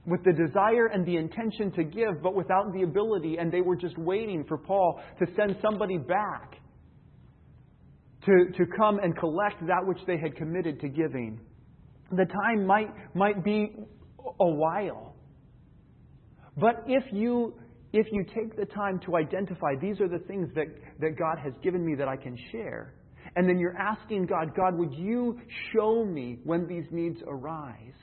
with 0.07 0.22
the 0.25 0.33
desire 0.33 0.87
and 0.87 1.05
the 1.05 1.16
intention 1.16 1.72
to 1.72 1.85
give, 1.85 2.22
but 2.22 2.35
without 2.35 2.72
the 2.72 2.83
ability, 2.83 3.37
and 3.38 3.53
they 3.53 3.61
were 3.61 3.77
just 3.77 3.99
waiting 3.99 4.44
for 4.49 4.57
Paul 4.57 5.01
to 5.18 5.27
send 5.37 5.57
somebody 5.61 5.99
back 5.99 6.55
to, 8.25 8.46
to 8.57 8.64
come 8.77 8.99
and 9.01 9.16
collect 9.18 9.66
that 9.66 9.85
which 9.85 9.99
they 10.07 10.16
had 10.16 10.37
committed 10.37 10.81
to 10.81 10.88
giving. 10.88 11.40
The 12.12 12.25
time 12.25 12.64
might, 12.64 12.90
might 13.14 13.44
be 13.44 13.75
a 14.40 14.49
while. 14.49 15.14
But 16.57 16.85
if 16.87 17.05
you 17.12 17.55
if 17.92 18.07
you 18.12 18.25
take 18.25 18.57
the 18.57 18.66
time 18.66 19.01
to 19.07 19.16
identify 19.16 19.75
these 19.81 20.01
are 20.01 20.09
the 20.09 20.25
things 20.27 20.49
that, 20.55 20.66
that 21.01 21.18
God 21.18 21.38
has 21.42 21.53
given 21.62 21.85
me 21.85 21.94
that 21.94 22.09
I 22.09 22.16
can 22.16 22.37
share, 22.53 22.94
and 23.35 23.49
then 23.49 23.59
you're 23.59 23.77
asking 23.77 24.27
God, 24.27 24.55
God, 24.57 24.77
would 24.79 24.92
you 24.92 25.38
show 25.72 26.05
me 26.05 26.38
when 26.44 26.66
these 26.66 26.85
needs 26.90 27.18
arise? 27.27 27.94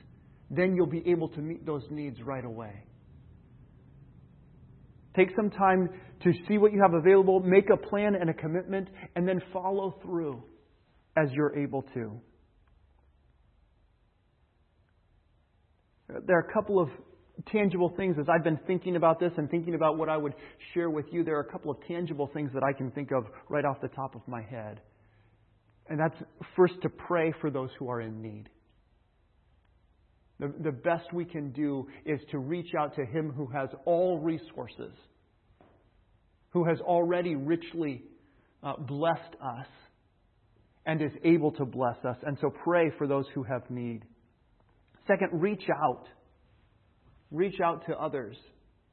Then 0.49 0.75
you'll 0.75 0.85
be 0.85 1.03
able 1.07 1.29
to 1.29 1.39
meet 1.39 1.65
those 1.65 1.83
needs 1.89 2.21
right 2.21 2.45
away. 2.45 2.83
Take 5.15 5.29
some 5.35 5.49
time 5.49 5.89
to 6.23 6.31
see 6.47 6.57
what 6.57 6.73
you 6.73 6.81
have 6.81 6.93
available, 6.93 7.39
make 7.39 7.69
a 7.71 7.77
plan 7.77 8.15
and 8.15 8.29
a 8.29 8.33
commitment, 8.33 8.89
and 9.15 9.27
then 9.27 9.41
follow 9.51 9.99
through 10.03 10.43
as 11.15 11.29
you're 11.33 11.55
able 11.57 11.83
to. 11.93 12.19
There 16.25 16.37
are 16.37 16.47
a 16.49 16.53
couple 16.53 16.79
of 16.79 16.89
tangible 17.51 17.91
things 17.97 18.15
as 18.19 18.27
I've 18.29 18.43
been 18.43 18.59
thinking 18.67 18.95
about 18.95 19.19
this 19.19 19.31
and 19.37 19.49
thinking 19.49 19.75
about 19.75 19.97
what 19.97 20.09
I 20.09 20.17
would 20.17 20.33
share 20.73 20.89
with 20.89 21.05
you. 21.11 21.23
There 21.23 21.35
are 21.37 21.41
a 21.41 21.51
couple 21.51 21.71
of 21.71 21.77
tangible 21.87 22.29
things 22.33 22.51
that 22.53 22.63
I 22.63 22.73
can 22.73 22.91
think 22.91 23.11
of 23.11 23.25
right 23.49 23.65
off 23.65 23.81
the 23.81 23.87
top 23.87 24.15
of 24.15 24.21
my 24.27 24.41
head. 24.41 24.81
And 25.89 25.99
that's 25.99 26.15
first 26.55 26.75
to 26.83 26.89
pray 26.89 27.33
for 27.41 27.49
those 27.49 27.69
who 27.77 27.89
are 27.89 28.01
in 28.01 28.21
need. 28.21 28.49
The, 30.39 30.53
the 30.63 30.71
best 30.71 31.13
we 31.13 31.25
can 31.25 31.51
do 31.51 31.87
is 32.05 32.19
to 32.31 32.39
reach 32.39 32.73
out 32.77 32.95
to 32.95 33.05
Him 33.05 33.31
who 33.35 33.47
has 33.47 33.69
all 33.85 34.19
resources, 34.19 34.93
who 36.49 36.65
has 36.65 36.79
already 36.81 37.35
richly 37.35 38.03
uh, 38.61 38.73
blessed 38.77 39.35
us 39.41 39.67
and 40.85 41.01
is 41.01 41.11
able 41.23 41.51
to 41.53 41.65
bless 41.65 41.97
us. 42.05 42.17
And 42.23 42.37
so 42.41 42.49
pray 42.63 42.91
for 42.97 43.07
those 43.07 43.25
who 43.33 43.43
have 43.43 43.69
need. 43.69 44.03
Second, 45.07 45.41
reach 45.41 45.63
out 45.69 46.07
reach 47.33 47.59
out 47.59 47.85
to 47.87 47.93
others. 47.99 48.37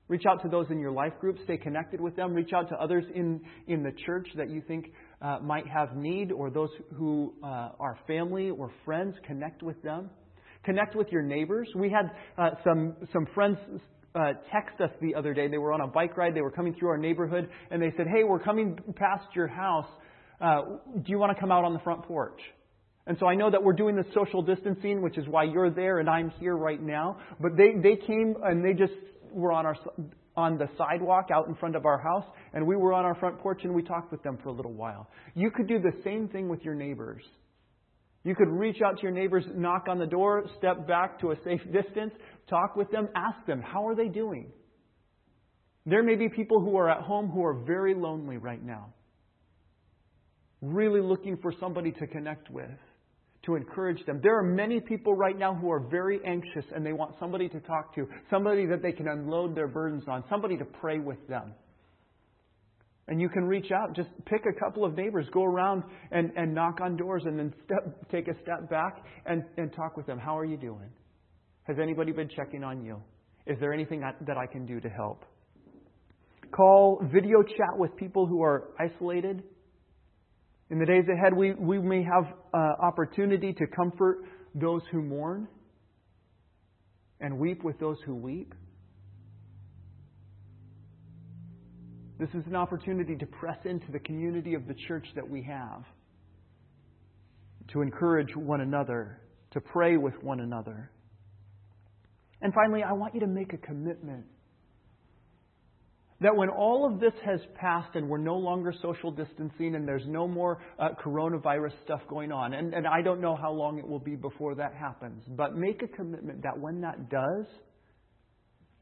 Reach 0.09 0.25
out 0.29 0.43
to 0.43 0.49
those 0.49 0.67
in 0.71 0.81
your 0.81 0.91
life 0.91 1.13
group. 1.21 1.37
Stay 1.45 1.57
connected 1.57 2.01
with 2.01 2.17
them. 2.17 2.35
Reach 2.35 2.53
out 2.53 2.69
to 2.71 2.75
others 2.75 3.05
in, 3.15 3.41
in 3.69 3.85
the 3.85 3.93
church 4.05 4.27
that 4.37 4.51
you 4.51 4.61
think 4.67 4.87
uh, 5.23 5.39
might 5.41 5.69
have 5.69 5.95
need 5.95 6.33
or 6.33 6.51
those 6.51 6.71
who 6.97 7.33
uh, 7.45 7.69
are 7.79 7.97
family 8.09 8.51
or 8.51 8.73
friends. 8.85 9.15
Connect 9.25 9.63
with 9.63 9.81
them. 9.83 10.11
Connect 10.65 10.97
with 10.97 11.07
your 11.13 11.23
neighbors. 11.23 11.69
We 11.77 11.91
had 11.91 12.11
uh, 12.37 12.57
some, 12.65 12.97
some 13.13 13.27
friends 13.35 13.57
uh, 14.17 14.33
text 14.53 14.81
us 14.81 14.91
the 15.01 15.15
other 15.15 15.33
day. 15.33 15.47
They 15.47 15.59
were 15.59 15.73
on 15.73 15.81
a 15.81 15.87
bike 15.87 16.17
ride. 16.17 16.35
They 16.35 16.43
were 16.43 16.51
coming 16.51 16.75
through 16.75 16.89
our 16.89 16.99
neighborhood, 16.99 17.49
and 17.71 17.81
they 17.81 17.93
said, 17.97 18.07
Hey, 18.13 18.25
we're 18.25 18.41
coming 18.41 18.77
past 18.97 19.27
your 19.37 19.47
house. 19.47 19.87
Uh, 20.41 20.63
do 20.97 21.05
you 21.07 21.19
want 21.19 21.35
to 21.37 21.41
come 21.41 21.53
out 21.53 21.65
on 21.65 21.73
the 21.73 21.79
front 21.81 22.03
porch? 22.03 22.41
And 23.11 23.19
so 23.19 23.27
I 23.27 23.35
know 23.35 23.51
that 23.51 23.61
we're 23.61 23.73
doing 23.73 23.97
the 23.97 24.05
social 24.15 24.41
distancing, 24.41 25.03
which 25.03 25.19
is 25.19 25.27
why 25.27 25.43
you're 25.43 25.69
there 25.69 25.99
and 25.99 26.09
I'm 26.09 26.31
here 26.39 26.57
right 26.57 26.81
now. 26.81 27.17
But 27.41 27.57
they, 27.57 27.73
they 27.83 27.97
came 27.97 28.37
and 28.45 28.65
they 28.65 28.73
just 28.73 28.93
were 29.33 29.51
on 29.51 29.67
our 29.67 29.75
on 30.37 30.59
the 30.59 30.69
sidewalk 30.79 31.27
out 31.35 31.49
in 31.49 31.57
front 31.57 31.75
of 31.75 31.87
our 31.87 31.99
house, 31.99 32.25
and 32.55 32.65
we 32.65 32.77
were 32.77 32.93
on 32.93 33.05
our 33.05 33.17
front 33.17 33.41
porch 33.41 33.63
and 33.65 33.75
we 33.75 33.83
talked 33.83 34.13
with 34.13 34.23
them 34.23 34.39
for 34.45 34.51
a 34.51 34.53
little 34.53 34.73
while. 34.73 35.09
You 35.35 35.51
could 35.51 35.67
do 35.67 35.81
the 35.81 35.91
same 36.05 36.29
thing 36.29 36.49
with 36.49 36.63
your 36.63 36.77
neighbors. 36.77 37.25
You 38.23 38.37
could 38.37 38.47
reach 38.47 38.81
out 38.81 38.99
to 38.99 39.03
your 39.03 39.11
neighbors, 39.11 39.45
knock 39.57 39.87
on 39.89 39.99
the 39.99 40.07
door, 40.07 40.45
step 40.59 40.87
back 40.87 41.19
to 41.23 41.33
a 41.33 41.37
safe 41.43 41.63
distance, 41.73 42.13
talk 42.49 42.77
with 42.77 42.93
them, 42.93 43.09
ask 43.17 43.45
them, 43.45 43.61
how 43.61 43.89
are 43.89 43.97
they 43.97 44.07
doing? 44.07 44.53
There 45.85 46.05
may 46.05 46.15
be 46.15 46.29
people 46.29 46.61
who 46.61 46.77
are 46.77 46.89
at 46.89 47.03
home 47.03 47.29
who 47.29 47.45
are 47.45 47.55
very 47.55 47.93
lonely 47.93 48.37
right 48.37 48.65
now, 48.65 48.95
really 50.63 51.01
looking 51.01 51.39
for 51.39 51.53
somebody 51.59 51.91
to 51.91 52.07
connect 52.07 52.49
with 52.51 52.71
to 53.47 53.55
encourage 53.55 54.05
them. 54.05 54.21
There 54.23 54.39
are 54.39 54.43
many 54.43 54.81
people 54.81 55.15
right 55.15 55.39
now 55.39 55.55
who 55.55 55.71
are 55.71 55.81
very 55.81 56.21
anxious 56.27 56.65
and 56.75 56.85
they 56.85 56.93
want 56.93 57.15
somebody 57.19 57.49
to 57.49 57.61
talk 57.61 57.95
to, 57.95 58.07
somebody 58.29 58.67
that 58.67 58.83
they 58.83 58.93
can 58.93 59.09
unload 59.09 59.57
their 59.57 59.69
burdens 59.69 60.05
on, 60.09 60.25
somebody 60.29 60.57
to 60.59 60.65
pray 60.65 60.99
with 60.99 61.27
them. 61.29 61.55
And 63.09 63.21
you 63.21 63.29
can 63.29 63.45
reach 63.45 63.73
out, 63.73 63.97
just 63.97 64.09
pick 64.27 64.43
a 64.47 64.61
couple 64.61 64.85
of 64.85 64.95
neighbors, 64.95 65.27
go 65.33 65.43
around 65.45 65.83
and, 66.13 66.31
and 66.37 66.55
knock 66.55 66.81
on 66.81 66.97
doors, 66.97 67.23
and 67.27 67.39
then 67.39 67.53
step, 67.65 68.09
take 68.11 68.29
a 68.29 68.35
step 68.43 68.71
back 68.71 69.05
and, 69.27 69.43
and 69.57 69.73
talk 69.73 69.97
with 69.97 70.07
them. 70.07 70.19
How 70.19 70.39
are 70.39 70.45
you 70.45 70.57
doing? 70.57 70.91
Has 71.65 71.77
anybody 71.83 72.13
been 72.13 72.29
checking 72.29 72.63
on 72.63 72.85
you? 72.85 73.03
Is 73.47 73.59
there 73.59 73.73
anything 73.73 74.01
that 74.01 74.37
I 74.37 74.47
can 74.47 74.65
do 74.65 74.81
to 74.81 74.89
help? 74.89 75.25
Call, 76.53 77.01
video 77.13 77.43
chat 77.43 77.77
with 77.77 77.97
people 77.97 78.27
who 78.27 78.43
are 78.43 78.69
isolated. 78.79 79.43
In 80.71 80.79
the 80.79 80.87
days 80.87 81.05
ahead, 81.13 81.35
we, 81.37 81.53
we 81.55 81.79
may 81.81 82.05
have 82.05 82.33
uh, 82.55 82.59
opportunity 82.81 83.53
to 83.53 83.67
comfort 83.67 84.19
those 84.55 84.83
who 84.93 85.03
mourn 85.03 85.49
and 87.21 87.39
weep 87.39 87.65
with 87.65 87.79
those 87.81 87.97
who 88.07 88.15
weep. 88.15 88.55
This 92.21 92.29
is 92.35 92.47
an 92.47 92.55
opportunity 92.55 93.17
to 93.17 93.27
press 93.27 93.59
into 93.65 93.91
the 93.91 93.99
community 93.99 94.55
of 94.55 94.69
the 94.69 94.75
church 94.87 95.07
that 95.17 95.29
we 95.29 95.43
have, 95.43 95.83
to 97.73 97.81
encourage 97.83 98.37
one 98.37 98.61
another, 98.61 99.21
to 99.53 99.61
pray 99.61 99.97
with 99.97 100.15
one 100.23 100.41
another. 100.41 100.93
And 102.43 102.55
finally, 102.55 102.83
I 102.83 102.93
want 102.93 103.15
you 103.15 103.21
to 103.21 103.27
make 103.27 103.53
a 103.55 103.59
commitment 103.59 104.25
that 106.21 106.37
when 106.37 106.51
all 106.51 106.87
of 106.87 107.01
this 107.01 107.15
has 107.25 107.41
passed 107.55 107.95
and 107.95 108.09
we're 108.09 108.19
no 108.19 108.37
longer 108.37 108.75
social 108.83 109.11
distancing 109.11 109.75
and 109.75 109.89
there's 109.89 110.07
no 110.07 110.29
more 110.29 110.59
uh, 110.79 110.89
coronavirus 111.03 111.73
stuff 111.85 112.01
going 112.09 112.31
on, 112.31 112.53
and, 112.53 112.75
and 112.75 112.87
I 112.87 113.01
don't 113.01 113.21
know 113.21 113.37
how 113.37 113.53
long 113.53 113.79
it 113.79 113.89
will 113.89 113.99
be 113.99 114.17
before 114.17 114.55
that 114.57 114.75
happens, 114.75 115.23
but 115.29 115.57
make 115.57 115.83
a 115.83 115.89
commitment 115.89 116.43
that 116.43 116.59
when 116.59 116.83
that 116.83 117.09
does, 117.09 117.47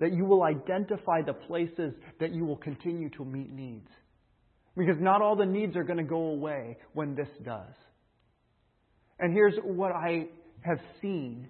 that 0.00 0.12
you 0.12 0.24
will 0.24 0.42
identify 0.42 1.22
the 1.22 1.32
places 1.32 1.92
that 2.20 2.32
you 2.32 2.44
will 2.44 2.56
continue 2.56 3.08
to 3.10 3.24
meet 3.24 3.52
needs. 3.52 3.88
Because 4.76 4.96
not 5.00 5.22
all 5.22 5.34
the 5.34 5.46
needs 5.46 5.76
are 5.76 5.82
going 5.82 5.98
to 5.98 6.04
go 6.04 6.28
away 6.28 6.76
when 6.92 7.14
this 7.14 7.28
does. 7.44 7.74
And 9.18 9.32
here's 9.32 9.54
what 9.64 9.90
I 9.90 10.26
have 10.60 10.78
seen 11.02 11.48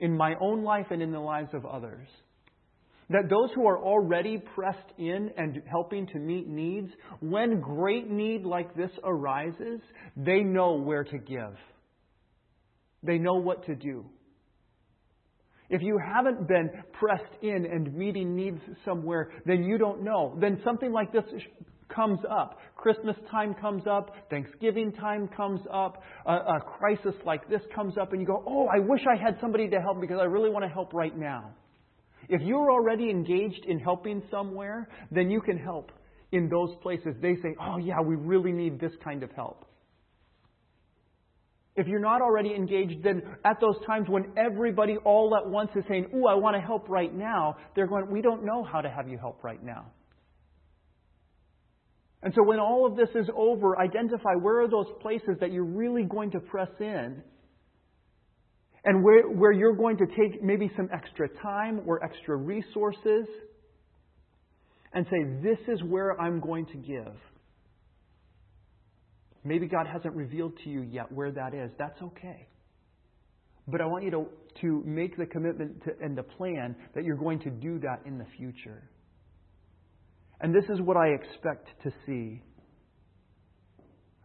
in 0.00 0.16
my 0.16 0.34
own 0.40 0.62
life 0.62 0.86
and 0.90 1.02
in 1.02 1.12
the 1.12 1.20
lives 1.20 1.50
of 1.52 1.66
others. 1.66 2.08
That 3.10 3.28
those 3.28 3.50
who 3.54 3.66
are 3.66 3.78
already 3.78 4.40
pressed 4.54 4.92
in 4.96 5.30
and 5.36 5.60
helping 5.68 6.06
to 6.08 6.18
meet 6.18 6.46
needs, 6.48 6.88
when 7.20 7.60
great 7.60 8.08
need 8.08 8.44
like 8.44 8.74
this 8.76 8.90
arises, 9.02 9.80
they 10.16 10.40
know 10.40 10.74
where 10.74 11.04
to 11.04 11.18
give. 11.18 11.56
They 13.02 13.18
know 13.18 13.34
what 13.34 13.66
to 13.66 13.74
do. 13.74 14.06
If 15.70 15.82
you 15.82 15.98
haven't 15.98 16.48
been 16.48 16.70
pressed 16.92 17.42
in 17.42 17.64
and 17.66 17.94
meeting 17.94 18.34
needs 18.34 18.60
somewhere, 18.84 19.30
then 19.46 19.62
you 19.64 19.78
don't 19.78 20.02
know. 20.02 20.36
Then 20.40 20.60
something 20.64 20.92
like 20.92 21.12
this 21.12 21.24
comes 21.94 22.18
up. 22.30 22.58
Christmas 22.76 23.16
time 23.30 23.54
comes 23.54 23.84
up. 23.88 24.14
Thanksgiving 24.30 24.92
time 24.92 25.28
comes 25.36 25.60
up. 25.72 26.02
A, 26.26 26.32
a, 26.32 26.60
crisis 26.78 27.14
like 27.24 27.48
this 27.48 27.60
comes 27.74 27.94
up, 28.00 28.12
and 28.12 28.20
you 28.20 28.26
go, 28.26 28.42
Oh, 28.46 28.66
I 28.66 28.78
wish 28.80 29.00
I 29.10 29.20
had 29.20 29.36
somebody 29.40 29.68
to 29.68 29.80
help 29.80 30.00
because 30.00 30.18
I 30.20 30.24
really 30.24 30.50
want 30.50 30.64
to 30.64 30.68
help 30.68 30.92
right 30.92 31.16
now. 31.16 31.54
If 32.30 32.42
you're 32.42 32.70
already 32.70 33.10
engaged 33.10 33.64
in 33.66 33.80
helping 33.80 34.22
somewhere, 34.30 34.88
then 35.10 35.30
you 35.30 35.40
can 35.40 35.58
help 35.58 35.90
in 36.30 36.48
those 36.48 36.70
places. 36.80 37.16
They 37.20 37.34
say, 37.42 37.56
Oh, 37.60 37.76
yeah, 37.78 38.00
we 38.00 38.14
really 38.14 38.52
need 38.52 38.80
this 38.80 38.92
kind 39.02 39.24
of 39.24 39.32
help. 39.32 39.66
If 41.74 41.88
you're 41.88 42.00
not 42.00 42.22
already 42.22 42.54
engaged, 42.54 43.02
then 43.02 43.22
at 43.44 43.60
those 43.60 43.84
times 43.84 44.08
when 44.08 44.32
everybody 44.36 44.96
all 45.04 45.36
at 45.36 45.50
once 45.50 45.70
is 45.74 45.82
saying, 45.88 46.06
Ooh, 46.14 46.26
I 46.28 46.34
want 46.34 46.54
to 46.54 46.60
help 46.60 46.88
right 46.88 47.12
now, 47.12 47.56
they're 47.74 47.88
going, 47.88 48.08
We 48.10 48.22
don't 48.22 48.44
know 48.44 48.62
how 48.62 48.80
to 48.80 48.88
have 48.88 49.08
you 49.08 49.18
help 49.18 49.42
right 49.42 49.62
now. 49.62 49.86
And 52.22 52.32
so 52.36 52.44
when 52.44 52.60
all 52.60 52.86
of 52.86 52.96
this 52.96 53.08
is 53.16 53.28
over, 53.34 53.76
identify 53.80 54.34
where 54.40 54.60
are 54.60 54.68
those 54.68 54.92
places 55.00 55.36
that 55.40 55.52
you're 55.52 55.64
really 55.64 56.04
going 56.04 56.30
to 56.32 56.40
press 56.40 56.70
in 56.78 57.22
and 58.84 59.04
where, 59.04 59.28
where 59.28 59.52
you're 59.52 59.76
going 59.76 59.98
to 59.98 60.06
take 60.06 60.42
maybe 60.42 60.70
some 60.76 60.88
extra 60.92 61.28
time 61.42 61.82
or 61.86 62.02
extra 62.02 62.36
resources 62.36 63.26
and 64.92 65.06
say, 65.10 65.24
This 65.42 65.58
is 65.68 65.82
where 65.82 66.20
I'm 66.20 66.40
going 66.40 66.66
to 66.66 66.76
give. 66.76 67.14
Maybe 69.44 69.66
God 69.66 69.86
hasn't 69.86 70.14
revealed 70.14 70.52
to 70.64 70.70
you 70.70 70.82
yet 70.82 71.10
where 71.12 71.30
that 71.32 71.54
is. 71.54 71.70
That's 71.78 72.00
okay. 72.02 72.46
But 73.68 73.80
I 73.80 73.86
want 73.86 74.04
you 74.04 74.10
to, 74.10 74.26
to 74.62 74.82
make 74.84 75.16
the 75.16 75.26
commitment 75.26 75.82
to, 75.84 75.92
and 76.02 76.16
the 76.16 76.22
plan 76.22 76.74
that 76.94 77.04
you're 77.04 77.16
going 77.16 77.40
to 77.40 77.50
do 77.50 77.78
that 77.80 78.00
in 78.04 78.18
the 78.18 78.26
future. 78.36 78.82
And 80.40 80.54
this 80.54 80.64
is 80.70 80.80
what 80.80 80.96
I 80.96 81.08
expect 81.08 81.68
to 81.84 81.92
see. 82.06 82.42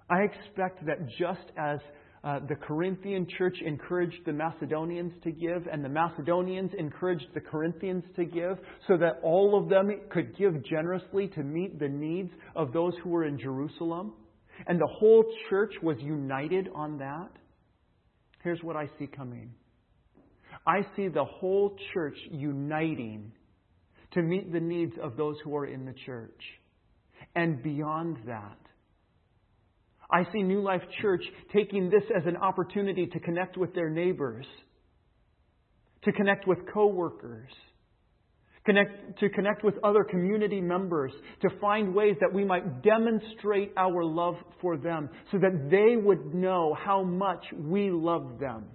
I 0.09 0.21
expect 0.21 0.85
that 0.85 1.07
just 1.17 1.51
as 1.57 1.79
uh, 2.25 2.39
the 2.49 2.55
Corinthian 2.55 3.27
church 3.37 3.55
encouraged 3.63 4.25
the 4.25 4.33
Macedonians 4.33 5.13
to 5.23 5.31
give, 5.31 5.67
and 5.71 5.85
the 5.85 5.89
Macedonians 5.89 6.71
encouraged 6.77 7.27
the 7.33 7.39
Corinthians 7.39 8.03
to 8.15 8.25
give, 8.25 8.57
so 8.87 8.97
that 8.97 9.19
all 9.23 9.61
of 9.61 9.69
them 9.69 9.91
could 10.11 10.35
give 10.37 10.65
generously 10.65 11.27
to 11.29 11.43
meet 11.43 11.79
the 11.79 11.87
needs 11.87 12.31
of 12.55 12.73
those 12.73 12.93
who 13.03 13.09
were 13.09 13.25
in 13.25 13.39
Jerusalem 13.39 14.13
and 14.67 14.79
the 14.79 14.87
whole 14.87 15.23
church 15.49 15.73
was 15.81 15.97
united 15.99 16.69
on 16.73 16.97
that, 16.99 17.29
here's 18.43 18.61
what 18.63 18.75
I 18.75 18.89
see 18.97 19.07
coming. 19.07 19.51
I 20.65 20.81
see 20.95 21.07
the 21.07 21.25
whole 21.25 21.75
church 21.93 22.17
uniting 22.31 23.31
to 24.13 24.21
meet 24.21 24.51
the 24.51 24.59
needs 24.59 24.93
of 25.01 25.17
those 25.17 25.35
who 25.43 25.55
are 25.55 25.65
in 25.65 25.85
the 25.85 25.93
church. 26.05 26.41
And 27.35 27.61
beyond 27.61 28.17
that, 28.25 28.57
I 30.09 30.23
see 30.31 30.43
New 30.43 30.61
Life 30.61 30.83
Church 31.01 31.23
taking 31.53 31.89
this 31.89 32.03
as 32.15 32.23
an 32.25 32.37
opportunity 32.37 33.07
to 33.07 33.19
connect 33.19 33.57
with 33.57 33.73
their 33.73 33.89
neighbors, 33.89 34.45
to 36.03 36.11
connect 36.11 36.47
with 36.47 36.59
coworkers, 36.71 37.49
connect, 38.65 39.19
to 39.19 39.29
connect 39.29 39.63
with 39.63 39.75
other 39.83 40.03
community 40.03 40.61
members, 40.61 41.11
to 41.41 41.49
find 41.59 41.93
ways 41.93 42.15
that 42.19 42.33
we 42.33 42.43
might 42.43 42.83
demonstrate 42.83 43.71
our 43.77 44.03
love 44.03 44.35
for 44.61 44.77
them 44.77 45.09
so 45.31 45.37
that 45.39 45.69
they 45.69 45.95
would 45.95 46.33
know 46.33 46.75
how 46.79 47.03
much 47.03 47.43
we 47.57 47.89
love 47.89 48.39
them. 48.39 48.65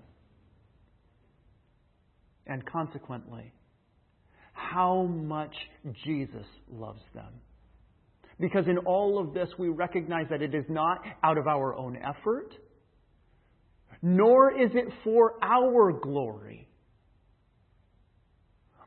And 2.46 2.64
consequently, 2.66 3.52
how 4.52 5.04
much 5.04 5.54
Jesus 6.04 6.46
loves 6.70 7.02
them. 7.14 7.32
Because 8.40 8.66
in 8.66 8.78
all 8.78 9.18
of 9.18 9.34
this, 9.34 9.48
we 9.58 9.68
recognize 9.68 10.26
that 10.30 10.42
it 10.42 10.54
is 10.54 10.64
not 10.68 11.02
out 11.22 11.38
of 11.38 11.46
our 11.46 11.76
own 11.76 11.96
effort, 11.96 12.54
nor 14.02 14.50
is 14.50 14.70
it 14.74 14.88
for 15.04 15.34
our 15.42 15.92
glory 15.92 16.66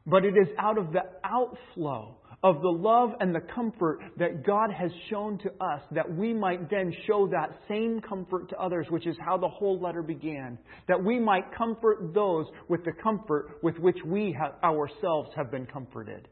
but 0.06 0.26
it 0.26 0.36
is 0.36 0.48
out 0.58 0.78
of 0.78 0.92
the 0.92 1.04
outflow 1.24 2.18
of 2.44 2.62
the 2.62 2.70
love 2.70 3.12
and 3.22 3.34
the 3.34 3.40
comfort 3.40 4.00
that 4.18 4.46
God 4.46 4.70
has 4.70 4.92
shown 5.10 5.38
to 5.40 5.50
us 5.64 5.82
that 5.92 6.14
we 6.14 6.34
might 6.34 6.70
then 6.70 6.94
show 7.08 7.28
that 7.28 7.58
same 7.70 8.02
comfort 8.02 8.50
to 8.50 8.58
others, 8.58 8.86
which 8.90 9.08
is 9.08 9.16
how 9.24 9.38
the 9.38 9.48
whole 9.48 9.80
letter 9.80 10.02
began. 10.02 10.58
That 10.90 11.02
we 11.02 11.20
might 11.20 11.56
comfort 11.56 12.14
those 12.14 12.48
with 12.68 12.84
the 12.84 12.92
comfort 13.02 13.60
with 13.64 13.78
which 13.78 13.98
we 14.06 14.36
have, 14.38 14.56
ourselves 14.62 15.30
have 15.38 15.52
been 15.52 15.66
comforted. 15.66 16.28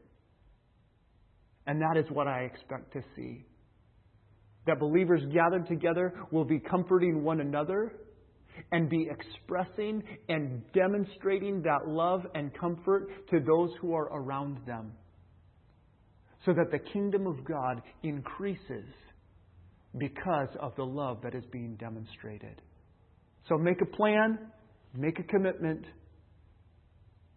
And 1.66 1.80
that 1.80 1.96
is 1.96 2.06
what 2.10 2.26
I 2.26 2.40
expect 2.40 2.92
to 2.94 3.02
see. 3.16 3.44
That 4.66 4.78
believers 4.78 5.22
gathered 5.32 5.66
together 5.68 6.14
will 6.30 6.44
be 6.44 6.58
comforting 6.58 7.22
one 7.24 7.40
another 7.40 7.92
and 8.70 8.88
be 8.88 9.08
expressing 9.10 10.02
and 10.28 10.62
demonstrating 10.72 11.62
that 11.62 11.88
love 11.88 12.22
and 12.34 12.52
comfort 12.58 13.08
to 13.30 13.40
those 13.40 13.70
who 13.80 13.94
are 13.94 14.08
around 14.12 14.58
them. 14.66 14.92
So 16.44 16.52
that 16.52 16.70
the 16.70 16.78
kingdom 16.92 17.26
of 17.26 17.44
God 17.44 17.82
increases 18.02 18.84
because 19.98 20.48
of 20.60 20.74
the 20.76 20.84
love 20.84 21.18
that 21.22 21.34
is 21.34 21.44
being 21.52 21.76
demonstrated. 21.76 22.60
So 23.48 23.56
make 23.58 23.80
a 23.80 23.96
plan, 23.96 24.38
make 24.94 25.18
a 25.18 25.22
commitment, 25.24 25.84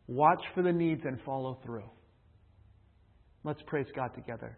watch 0.07 0.41
for 0.53 0.63
the 0.63 0.71
needs, 0.71 1.01
and 1.05 1.19
follow 1.26 1.59
through. 1.65 1.89
Let's 3.46 3.62
praise 3.68 3.86
God 3.96 4.16
together. 4.16 4.58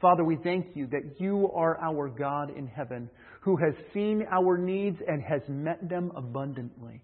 Father, 0.00 0.24
we 0.24 0.36
thank 0.42 0.74
you 0.74 0.86
that 0.86 1.20
you 1.20 1.50
are 1.54 1.78
our 1.78 2.08
God 2.08 2.56
in 2.56 2.66
heaven 2.66 3.10
who 3.42 3.56
has 3.58 3.74
seen 3.92 4.24
our 4.32 4.56
needs 4.56 4.96
and 5.06 5.22
has 5.22 5.42
met 5.46 5.88
them 5.90 6.10
abundantly. 6.16 7.02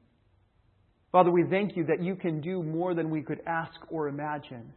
Father, 1.12 1.30
we 1.30 1.44
thank 1.50 1.76
you 1.76 1.84
that 1.84 2.02
you 2.02 2.16
can 2.16 2.40
do 2.40 2.62
more 2.62 2.94
than 2.94 3.10
we 3.10 3.22
could 3.22 3.40
ask 3.46 3.74
or 3.90 4.08
imagine. 4.08 4.72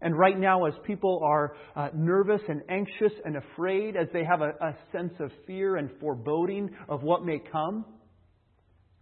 And 0.00 0.18
right 0.18 0.38
now, 0.38 0.64
as 0.64 0.72
people 0.86 1.20
are 1.22 1.54
uh, 1.76 1.88
nervous 1.94 2.40
and 2.48 2.62
anxious 2.70 3.12
and 3.26 3.36
afraid, 3.36 3.96
as 3.96 4.08
they 4.12 4.24
have 4.24 4.40
a, 4.40 4.52
a 4.60 4.74
sense 4.90 5.12
of 5.20 5.30
fear 5.46 5.76
and 5.76 5.90
foreboding 6.00 6.70
of 6.88 7.02
what 7.02 7.24
may 7.24 7.40
come, 7.52 7.84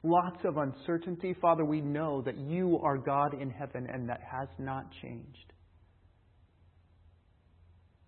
lots 0.02 0.38
of 0.44 0.56
uncertainty, 0.56 1.34
Father, 1.40 1.64
we 1.64 1.80
know 1.80 2.22
that 2.22 2.38
you 2.38 2.80
are 2.82 2.98
God 2.98 3.40
in 3.40 3.50
heaven 3.50 3.86
and 3.92 4.08
that 4.08 4.20
has 4.20 4.48
not 4.58 4.86
changed. 5.00 5.51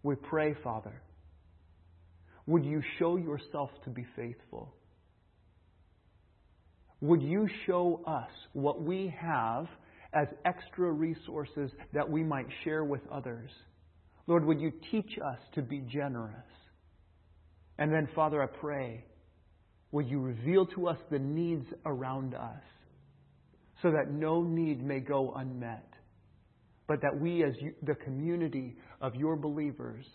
We 0.05 0.15
pray, 0.17 0.55
Father, 0.63 1.03
would 2.47 2.65
you 2.65 2.83
show 2.99 3.17
yourself 3.17 3.71
to 3.85 3.91
be 3.91 4.07
faithful? 4.15 4.75
Would 7.01 7.23
you 7.23 7.49
show 7.67 8.03
us 8.07 8.31
what 8.53 8.83
we 8.83 9.13
have 9.19 9.67
as 10.13 10.29
extra 10.45 10.93
resources 10.93 11.71
that 11.95 12.09
we 12.09 12.23
might 12.23 12.47
share 12.65 12.85
with 12.85 13.01
others? 13.11 13.51
Lord, 14.27 14.45
would 14.45 14.61
you 14.61 14.73
teach 14.91 15.19
us 15.25 15.39
to 15.55 15.63
be 15.63 15.81
generous? 15.81 16.35
And 17.79 17.91
then, 17.91 18.07
Father, 18.15 18.43
I 18.43 18.47
pray, 18.47 19.05
would 19.91 20.07
you 20.07 20.21
reveal 20.21 20.67
to 20.67 20.89
us 20.89 20.99
the 21.11 21.19
needs 21.19 21.67
around 21.87 22.35
us 22.35 22.63
so 23.83 23.91
that 23.91 24.11
no 24.11 24.43
need 24.43 24.85
may 24.85 25.01
go 25.01 25.33
unmet, 25.35 25.89
but 26.87 27.01
that 27.01 27.19
we, 27.19 27.43
as 27.43 27.55
the 27.83 27.95
community 27.95 28.77
of 29.05 29.15
your 29.15 29.37
believers, 29.37 30.07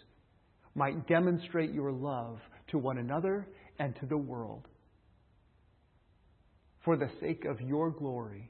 might 0.74 1.08
demonstrate 1.08 1.72
your 1.72 1.92
love 1.92 2.40
to 2.72 2.80
one 2.80 2.98
another 2.98 3.48
and 3.78 3.96
to 4.00 4.08
the 4.08 4.18
world 4.18 4.68
for 6.84 6.98
the 6.98 7.10
sake 7.22 7.46
of 7.46 7.62
your 7.62 7.92
glory. 7.92 8.50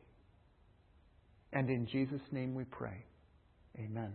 And 1.51 1.69
in 1.69 1.87
Jesus' 1.87 2.21
name 2.31 2.55
we 2.55 2.63
pray. 2.63 3.03
Amen. 3.77 4.13